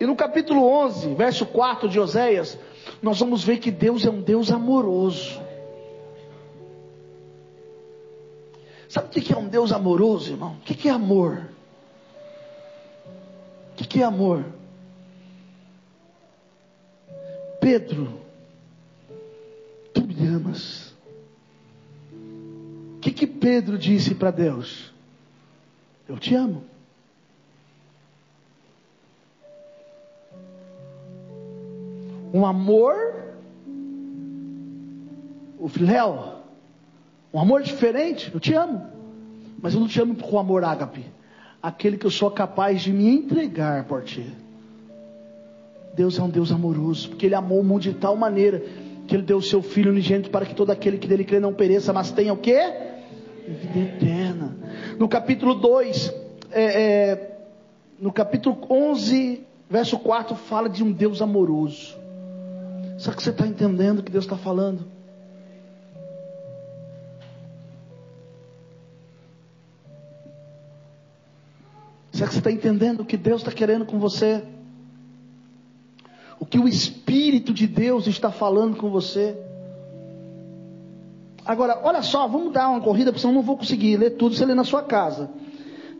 [0.00, 2.58] E no capítulo 11, verso 4 de Oséias,
[3.00, 5.46] nós vamos ver que Deus é um Deus amoroso.
[8.98, 10.56] Sabe o que é um Deus amoroso, irmão?
[10.56, 11.48] O que é amor?
[13.70, 14.44] O que é amor?
[17.60, 18.20] Pedro,
[19.94, 20.92] tu me amas.
[22.96, 24.92] O que, que Pedro disse para Deus?
[26.08, 26.64] Eu te amo.
[32.34, 32.96] Um amor,
[35.56, 36.37] o filéu,
[37.32, 38.86] um amor diferente, eu te amo.
[39.60, 41.04] Mas eu não te amo com amor ágape.
[41.62, 44.32] Aquele que eu sou capaz de me entregar por ti.
[45.94, 48.62] Deus é um Deus amoroso, porque Ele amou o mundo de tal maneira
[49.06, 51.52] que Ele deu o seu Filho unigênito para que todo aquele que dele crê não
[51.52, 52.72] pereça, mas tenha o quê?
[53.48, 54.56] Vida eterna.
[54.98, 56.14] No capítulo 2,
[56.52, 57.38] é, é,
[57.98, 61.96] no capítulo 11, verso 4, fala de um Deus amoroso.
[62.98, 64.97] Será que você está entendendo o que Deus está falando?
[72.18, 74.42] Será que você está entendendo o que Deus está querendo com você?
[76.40, 79.36] O que o Espírito de Deus está falando com você?
[81.46, 84.44] Agora, olha só, vamos dar uma corrida, porque senão não vou conseguir ler tudo, você
[84.44, 85.30] lê na sua casa.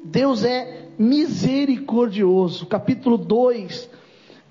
[0.07, 2.67] Deus é misericordioso.
[2.67, 3.89] Capítulo 2,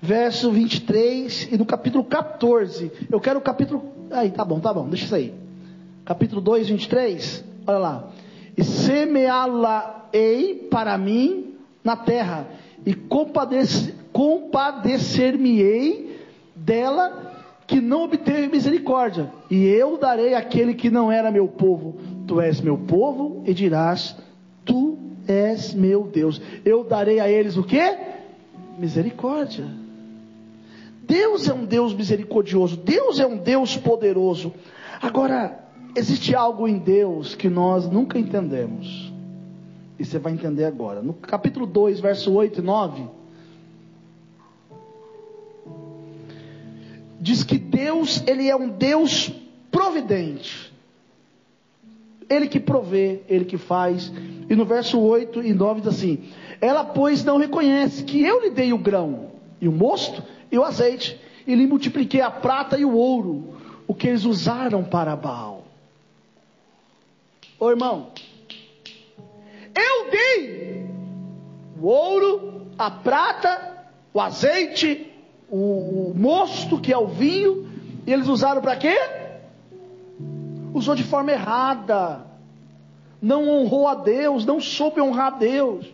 [0.00, 2.90] verso 23 e no capítulo 14.
[3.12, 3.92] Eu quero o capítulo.
[4.10, 5.34] Aí, tá bom, tá bom, deixa isso aí.
[6.06, 7.44] Capítulo 2, 23.
[7.66, 8.08] Olha lá.
[8.56, 11.47] E semeá-la-ei para mim
[11.88, 12.46] na terra,
[12.84, 12.94] e
[14.12, 16.20] compadecer-me-ei
[16.54, 17.32] dela
[17.66, 22.60] que não obteve misericórdia, e eu darei àquele que não era meu povo, tu és
[22.60, 24.14] meu povo, e dirás,
[24.66, 26.42] tu és meu Deus.
[26.62, 27.80] Eu darei a eles o que?
[28.78, 29.64] Misericórdia.
[31.04, 34.52] Deus é um Deus misericordioso, Deus é um Deus poderoso.
[35.00, 35.58] Agora,
[35.96, 39.07] existe algo em Deus que nós nunca entendemos.
[39.98, 41.02] E você vai entender agora.
[41.02, 43.08] No capítulo 2, verso 8 e 9.
[47.20, 49.32] Diz que Deus, Ele é um Deus
[49.70, 50.72] providente.
[52.28, 54.12] Ele que provê, Ele que faz.
[54.48, 56.28] E no verso 8 e 9 diz assim:
[56.60, 60.62] Ela, pois, não reconhece que eu lhe dei o grão, e o mosto, e o
[60.62, 63.54] azeite, e lhe multipliquei a prata e o ouro,
[63.86, 65.64] o que eles usaram para Baal.
[67.58, 68.12] Ô irmão,
[69.78, 70.88] eu dei
[71.80, 75.12] o ouro, a prata, o azeite,
[75.48, 77.68] o, o mosto, que é o vinho,
[78.06, 78.98] e eles usaram para quê?
[80.74, 82.26] Usou de forma errada.
[83.20, 85.86] Não honrou a Deus, não soube honrar a Deus.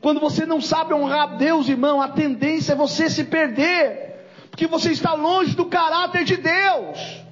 [0.00, 4.66] Quando você não sabe honrar a Deus, irmão, a tendência é você se perder, porque
[4.66, 7.25] você está longe do caráter de Deus.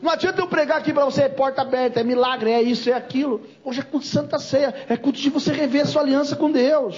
[0.00, 2.92] Não adianta eu pregar aqui para você, é porta aberta, é milagre, é isso, é
[2.92, 3.42] aquilo.
[3.64, 6.50] Hoje é culto de Santa Ceia, é culto de você rever a sua aliança com
[6.50, 6.96] Deus.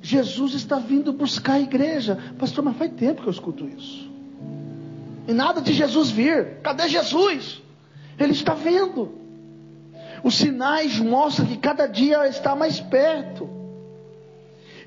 [0.00, 2.18] Jesus está vindo buscar a igreja.
[2.38, 4.08] Pastor, mas faz tempo que eu escuto isso.
[5.26, 6.60] E nada de Jesus vir.
[6.62, 7.60] Cadê Jesus?
[8.18, 9.18] Ele está vendo.
[10.22, 13.48] Os sinais mostram que cada dia está mais perto.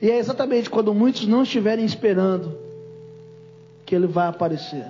[0.01, 2.62] E é exatamente quando muitos não estiverem esperando
[3.93, 4.87] que ele vai aparecer.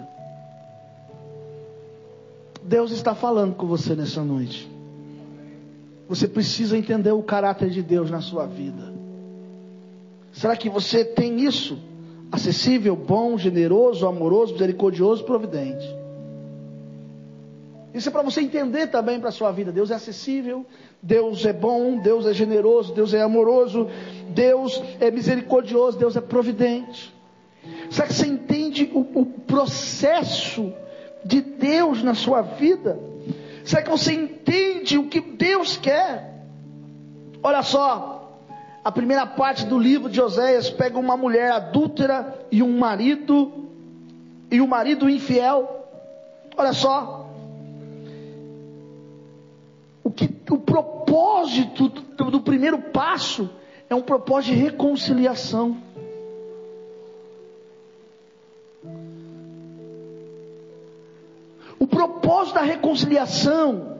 [2.63, 4.71] Deus está falando com você nessa noite.
[6.07, 8.93] Você precisa entender o caráter de Deus na sua vida.
[10.31, 11.77] Será que você tem isso?
[12.31, 15.85] Acessível, bom, generoso, amoroso, misericordioso, providente.
[17.93, 19.69] Isso é para você entender também para a sua vida.
[19.69, 20.65] Deus é acessível,
[21.01, 23.85] Deus é bom, Deus é generoso, Deus é amoroso,
[24.29, 27.13] Deus é misericordioso, Deus é providente.
[27.89, 28.62] Será que você entende
[28.93, 30.73] o, o processo
[31.23, 32.99] de Deus na sua vida?
[33.63, 36.33] Será que você entende o que Deus quer?
[37.41, 38.39] Olha só,
[38.83, 43.69] a primeira parte do livro de Oséias pega uma mulher adúltera e um marido,
[44.51, 45.87] e o um marido infiel.
[46.57, 47.29] Olha só,
[50.03, 53.49] o, que, o propósito do, do primeiro passo
[53.89, 55.77] é um propósito de reconciliação.
[62.53, 63.97] Da reconciliação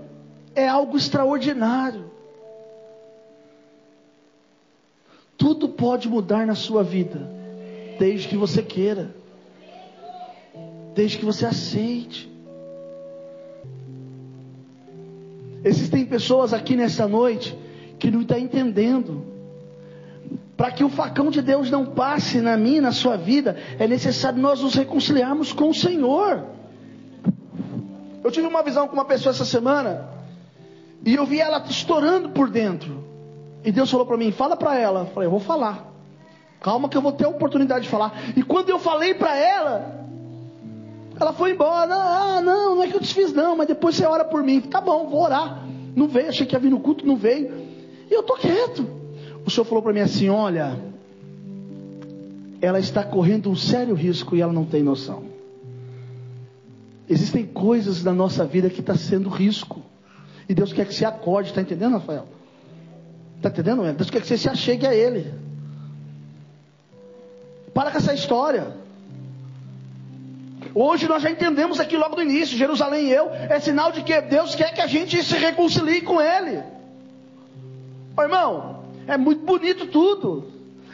[0.55, 2.11] é algo extraordinário.
[5.37, 7.19] Tudo pode mudar na sua vida,
[7.99, 9.13] desde que você queira,
[10.95, 12.31] desde que você aceite.
[15.63, 17.57] Existem pessoas aqui nessa noite
[17.97, 19.25] que não estão entendendo.
[20.55, 24.39] Para que o facão de Deus não passe na minha, na sua vida, é necessário
[24.39, 26.45] nós nos reconciliarmos com o Senhor.
[28.23, 30.07] Eu tive uma visão com uma pessoa essa semana
[31.05, 33.03] e eu vi ela estourando por dentro.
[33.63, 35.01] E Deus falou para mim: fala para ela.
[35.01, 35.91] Eu falei: eu vou falar.
[36.61, 38.13] Calma que eu vou ter a oportunidade de falar.
[38.37, 40.07] E quando eu falei para ela,
[41.19, 41.93] ela foi embora.
[41.93, 44.61] Ah, não, não é que eu desfiz não, mas depois você ora por mim.
[44.61, 45.65] Tá bom, vou orar.
[45.93, 47.53] Não veio, achei que ia vir no culto, não veio.
[48.09, 48.87] E eu tô quieto.
[49.45, 50.79] O Senhor falou para mim assim: olha,
[52.61, 55.32] ela está correndo um sério risco e ela não tem noção.
[57.09, 59.81] Existem coisas na nossa vida que está sendo risco.
[60.47, 62.27] E Deus quer que você acorde, está entendendo, Rafael?
[63.37, 63.83] Está entendendo?
[63.93, 65.33] Deus quer que você se achegue a Ele.
[67.73, 68.75] Para com essa história.
[70.73, 74.19] Hoje nós já entendemos aqui logo do início, Jerusalém e eu, é sinal de que
[74.21, 76.63] Deus quer que a gente se reconcilie com Ele.
[78.17, 80.51] Ô, irmão, é muito bonito tudo.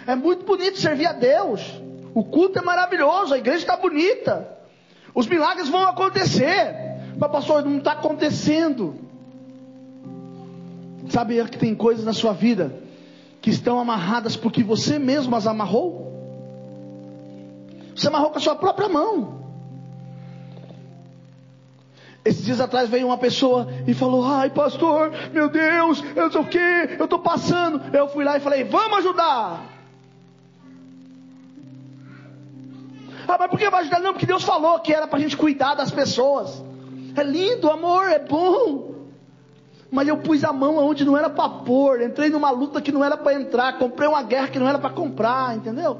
[0.07, 1.61] É muito bonito servir a Deus.
[2.13, 4.58] O culto é maravilhoso, a igreja está bonita.
[5.13, 6.89] Os milagres vão acontecer.
[7.17, 8.95] Mas pastor, não está acontecendo.
[11.09, 12.73] Sabe que tem coisas na sua vida
[13.41, 16.09] que estão amarradas porque você mesmo as amarrou?
[17.95, 19.39] Você amarrou com a sua própria mão.
[22.23, 26.45] Esses dias atrás veio uma pessoa e falou: Ai, pastor, meu Deus, eu sei o
[26.45, 27.95] que, eu estou passando.
[27.95, 29.78] Eu fui lá e falei: Vamos ajudar.
[33.29, 33.99] Ah, mas por que vai ajudar?
[33.99, 36.63] Não, porque Deus falou que era para a gente cuidar das pessoas.
[37.15, 38.95] É lindo, amor, é bom.
[39.91, 42.01] Mas eu pus a mão onde não era para pôr.
[42.01, 43.77] Entrei numa luta que não era para entrar.
[43.77, 45.99] Comprei uma guerra que não era para comprar, entendeu?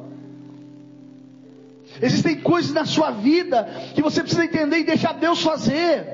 [2.01, 6.07] Existem coisas na sua vida que você precisa entender e deixar Deus fazer.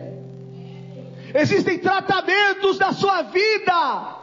[1.33, 4.15] Existem tratamentos na sua vida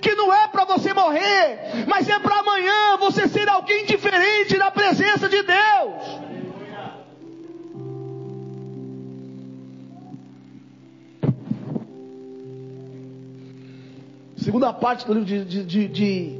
[0.00, 4.70] que não é para você morrer, mas é para amanhã você ser alguém diferente na
[4.70, 6.27] presença de Deus.
[14.48, 16.38] Segunda parte do livro de, de, de, de,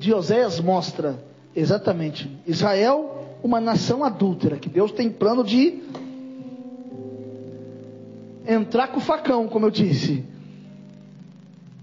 [0.00, 1.22] de Oséias mostra
[1.54, 5.82] exatamente Israel uma nação adúltera, que Deus tem plano de
[8.48, 10.24] entrar com o facão, como eu disse.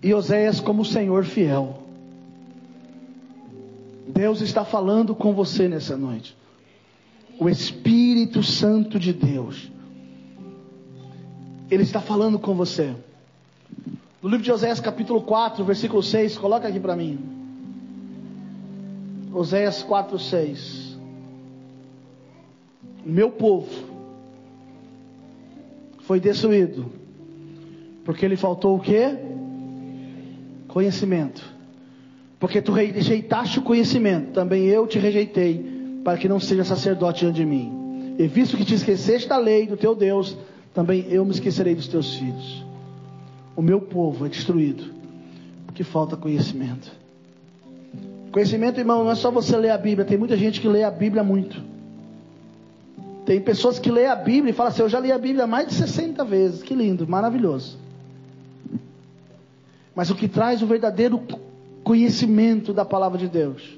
[0.02, 1.84] E Oséias como Senhor fiel.
[4.08, 6.36] Deus está falando com você nessa noite.
[7.40, 9.72] O Espírito Santo de Deus.
[11.70, 12.96] Ele está falando com você.
[14.22, 17.20] No livro de Oséias, capítulo 4, versículo 6, coloca aqui para mim.
[19.34, 20.90] Oséias 4, 6
[23.10, 23.68] meu povo
[26.00, 26.92] foi destruído
[28.06, 29.18] porque lhe faltou o que?
[30.68, 31.44] Conhecimento.
[32.40, 37.36] Porque tu rejeitaste o conhecimento, também eu te rejeitei, para que não seja sacerdote diante
[37.36, 38.16] de mim.
[38.18, 40.38] E visto que te esqueceste da lei do teu Deus,
[40.74, 42.66] também eu me esquecerei dos teus filhos.
[43.60, 44.86] O meu povo é destruído
[45.66, 46.89] porque falta conhecimento.
[48.32, 50.89] Conhecimento, irmão, não é só você ler a Bíblia, tem muita gente que lê a
[50.89, 51.62] Bíblia muito.
[53.26, 55.68] Tem pessoas que lêem a Bíblia e falam assim: Eu já li a Bíblia mais
[55.68, 56.64] de 60 vezes.
[56.64, 57.78] Que lindo, maravilhoso.
[59.93, 61.22] Mas o que traz o verdadeiro
[61.84, 63.78] conhecimento da palavra de Deus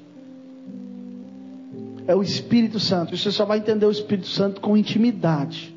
[2.06, 3.16] é o Espírito Santo.
[3.16, 5.74] Você só vai entender o Espírito Santo com intimidade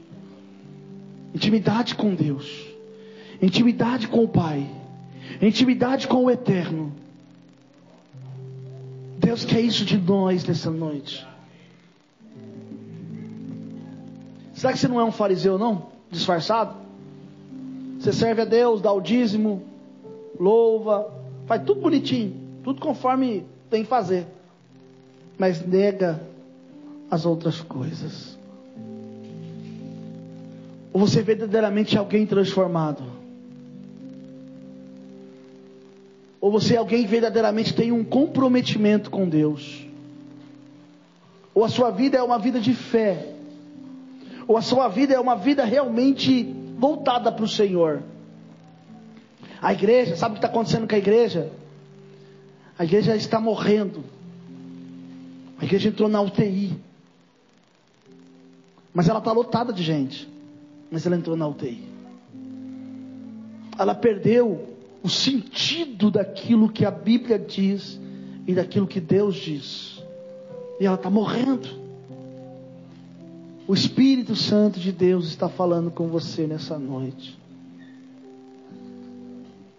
[1.33, 2.74] intimidade com Deus,
[3.41, 4.67] intimidade com o Pai,
[5.41, 6.91] intimidade com o Eterno.
[9.17, 11.25] Deus quer isso de nós nessa noite.
[14.53, 15.88] Será que você não é um fariseu, não?
[16.09, 16.75] Disfarçado?
[17.99, 19.63] Você serve a Deus, dá o dízimo,
[20.39, 21.11] louva,
[21.45, 24.27] faz tudo bonitinho, tudo conforme tem que fazer,
[25.38, 26.21] mas nega
[27.09, 28.38] as outras coisas.
[30.93, 33.03] Ou você verdadeiramente é alguém transformado?
[36.45, 39.83] Ou você é alguém que verdadeiramente tem um comprometimento com Deus?
[41.55, 43.31] Ou a sua vida é uma vida de fé?
[44.47, 46.43] ou a sua vida é uma vida realmente
[46.77, 48.03] voltada para o Senhor.
[49.59, 51.51] A igreja, sabe o que está acontecendo com a igreja?
[52.77, 54.03] A igreja está morrendo.
[55.59, 56.77] A igreja entrou na UTI.
[58.93, 60.29] Mas ela está lotada de gente.
[60.91, 61.83] Mas ela entrou na UTI.
[63.79, 64.74] Ela perdeu
[65.05, 67.99] o sentido daquilo que a Bíblia diz
[68.47, 70.03] e daquilo que Deus diz.
[70.79, 71.69] E ela está morrendo.
[73.67, 77.39] O Espírito Santo de Deus está falando com você nessa noite.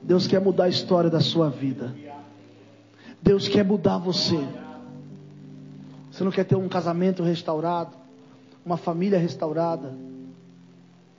[0.01, 1.93] Deus quer mudar a história da sua vida.
[3.21, 4.39] Deus quer mudar você.
[6.13, 7.97] Você não quer ter um casamento restaurado,
[8.65, 9.93] uma família restaurada,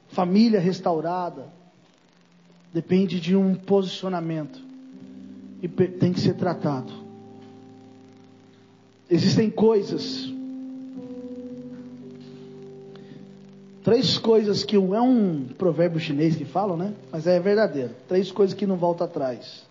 [0.07, 1.56] família restaurada.
[2.73, 4.61] Depende de um posicionamento
[5.61, 6.93] e tem que ser tratado.
[9.09, 10.31] Existem coisas
[13.87, 16.93] Três coisas que é um provérbio chinês que falam, né?
[17.09, 17.95] Mas é verdadeiro.
[18.05, 19.65] Três coisas que não voltam atrás.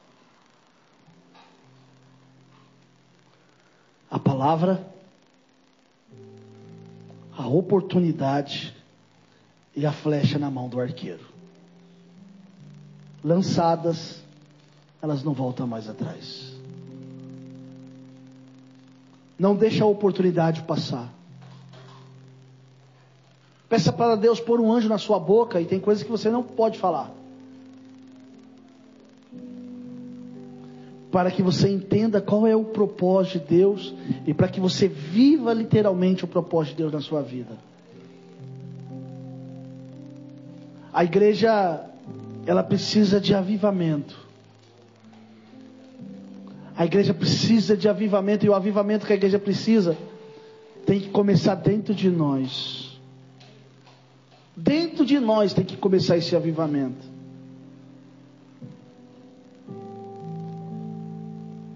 [4.10, 4.82] A palavra,
[7.36, 8.74] a oportunidade
[9.76, 11.35] e a flecha na mão do arqueiro.
[13.24, 14.22] Lançadas,
[15.02, 16.54] elas não voltam mais atrás.
[19.38, 21.12] Não deixa a oportunidade passar.
[23.68, 26.42] Peça para Deus pôr um anjo na sua boca e tem coisas que você não
[26.42, 27.10] pode falar.
[31.10, 33.94] Para que você entenda qual é o propósito de Deus
[34.26, 37.56] e para que você viva literalmente o propósito de Deus na sua vida.
[40.92, 41.84] A igreja,
[42.46, 44.16] ela precisa de avivamento.
[46.76, 49.96] A igreja precisa de avivamento e o avivamento que a igreja precisa
[50.86, 53.00] tem que começar dentro de nós.
[54.56, 57.04] Dentro de nós tem que começar esse avivamento.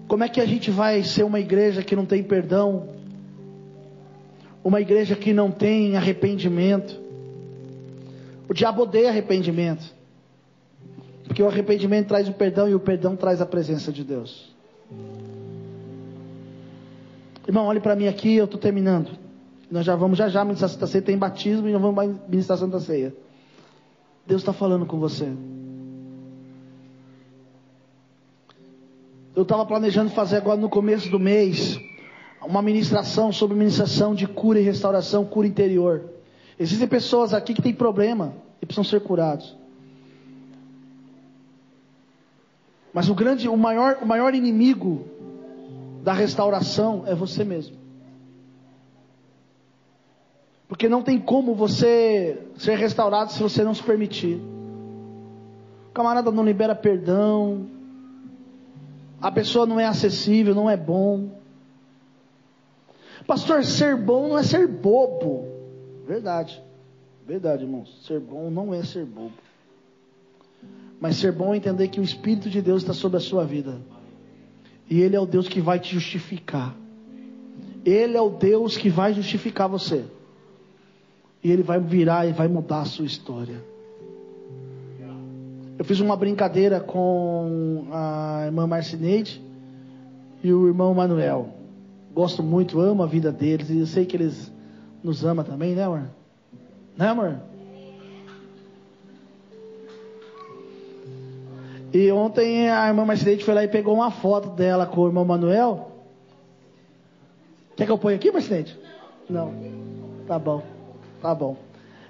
[0.07, 2.89] Como é que a gente vai ser uma igreja que não tem perdão?
[4.63, 6.99] Uma igreja que não tem arrependimento?
[8.47, 10.00] O diabo odeia arrependimento.
[11.31, 14.53] Porque o arrependimento traz o perdão e o perdão traz a presença de Deus.
[17.47, 19.17] Irmão, olhe para mim aqui, eu estou terminando.
[19.71, 22.81] Nós já vamos já já ministrar Santa Ceia, tem batismo e nós vamos ministrar Santa
[22.81, 23.15] Ceia.
[24.27, 25.31] Deus está falando com você.
[29.33, 31.79] Eu estava planejando fazer agora no começo do mês
[32.45, 36.11] uma ministração sobre ministração de cura e restauração, cura interior.
[36.59, 39.60] Existem pessoas aqui que têm problema e precisam ser curados.
[42.93, 45.05] Mas o grande, o maior, o maior inimigo
[46.03, 47.77] da restauração é você mesmo.
[50.67, 54.41] Porque não tem como você ser restaurado se você não se permitir.
[55.89, 57.67] O camarada não libera perdão.
[59.21, 61.29] A pessoa não é acessível, não é bom.
[63.27, 65.45] Pastor, ser bom não é ser bobo.
[66.07, 66.61] Verdade.
[67.27, 68.05] Verdade, irmãos.
[68.05, 69.33] Ser bom não é ser bobo.
[71.01, 73.81] Mas ser bom é entender que o Espírito de Deus está sobre a sua vida.
[74.89, 76.75] E Ele é o Deus que vai te justificar.
[77.83, 80.05] Ele é o Deus que vai justificar você.
[81.43, 83.63] E ele vai virar e vai mudar a sua história.
[85.77, 89.41] Eu fiz uma brincadeira com a irmã Marcineide
[90.43, 91.49] e o irmão Manuel.
[92.13, 94.51] Gosto muito, amo a vida deles e eu sei que eles
[95.03, 96.03] nos amam também, né, amor?
[96.95, 97.39] Né, amor?
[101.93, 105.25] E ontem a irmã Marcineide foi lá e pegou uma foto dela com o irmão
[105.25, 105.91] Manuel.
[107.75, 108.79] Quer que eu ponha aqui, Marcineide?
[109.29, 109.53] Não.
[110.27, 110.63] Tá bom.
[111.21, 111.57] Tá bom.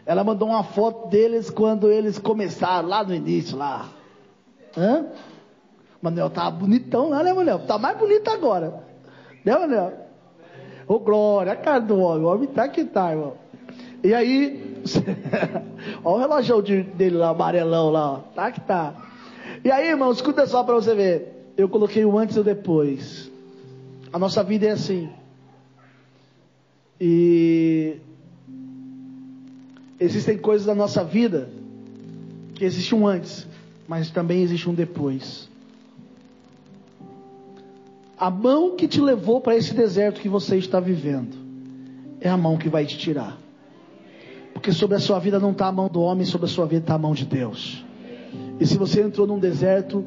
[0.06, 3.90] Ela mandou uma foto deles quando eles começaram, lá no início, lá.
[4.78, 5.06] Hã?
[6.02, 7.60] Manuel tá bonitão lá, né, Manuel?
[7.60, 8.84] Tá mais bonito agora.
[9.44, 9.94] Né, Manuel?
[10.88, 12.24] Ô, Glória, a cara do homem.
[12.24, 13.34] O homem tá que tá, irmão.
[14.04, 14.82] E aí,
[16.04, 18.22] olha o relógio dele lá, amarelão lá.
[18.36, 18.94] Tá que tá.
[19.64, 21.54] E aí, irmão, escuta só para você ver.
[21.58, 23.32] Eu coloquei o antes e o depois.
[24.12, 25.10] A nossa vida é assim.
[27.00, 27.98] E
[30.02, 31.48] Existem coisas da nossa vida
[32.56, 33.48] que existe um antes,
[33.88, 35.48] mas também existe um depois.
[38.18, 41.38] A mão que te levou para esse deserto que você está vivendo
[42.20, 43.38] é a mão que vai te tirar.
[44.56, 46.82] Porque sobre a sua vida não está a mão do homem, sobre a sua vida
[46.82, 47.86] está a mão de Deus.
[48.60, 50.04] E se você entrou num deserto,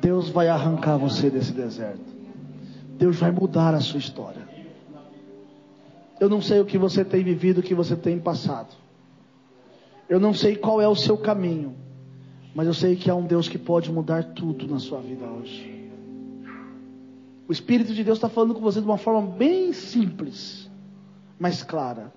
[0.00, 2.14] Deus vai arrancar você desse deserto.
[2.98, 4.42] Deus vai mudar a sua história.
[6.20, 8.74] Eu não sei o que você tem vivido, o que você tem passado.
[10.08, 11.74] Eu não sei qual é o seu caminho,
[12.54, 15.90] mas eu sei que há um Deus que pode mudar tudo na sua vida hoje.
[17.48, 20.70] O Espírito de Deus está falando com você de uma forma bem simples,
[21.38, 22.12] mas clara.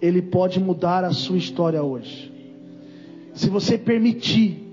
[0.00, 2.33] Ele pode mudar a sua história hoje.
[3.34, 4.72] Se você permitir,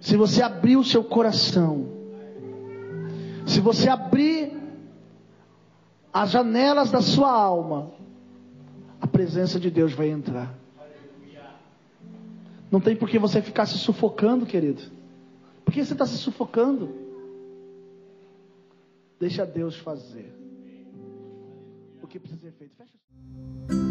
[0.00, 1.88] se você abrir o seu coração,
[3.46, 4.52] se você abrir
[6.12, 7.90] as janelas da sua alma,
[9.00, 10.58] a presença de Deus vai entrar.
[12.70, 14.82] Não tem por que você ficar se sufocando, querido.
[15.64, 16.94] Por que você está se sufocando?
[19.18, 20.32] Deixa Deus fazer
[22.02, 22.74] o que precisa ser feito.
[22.76, 23.89] Fecha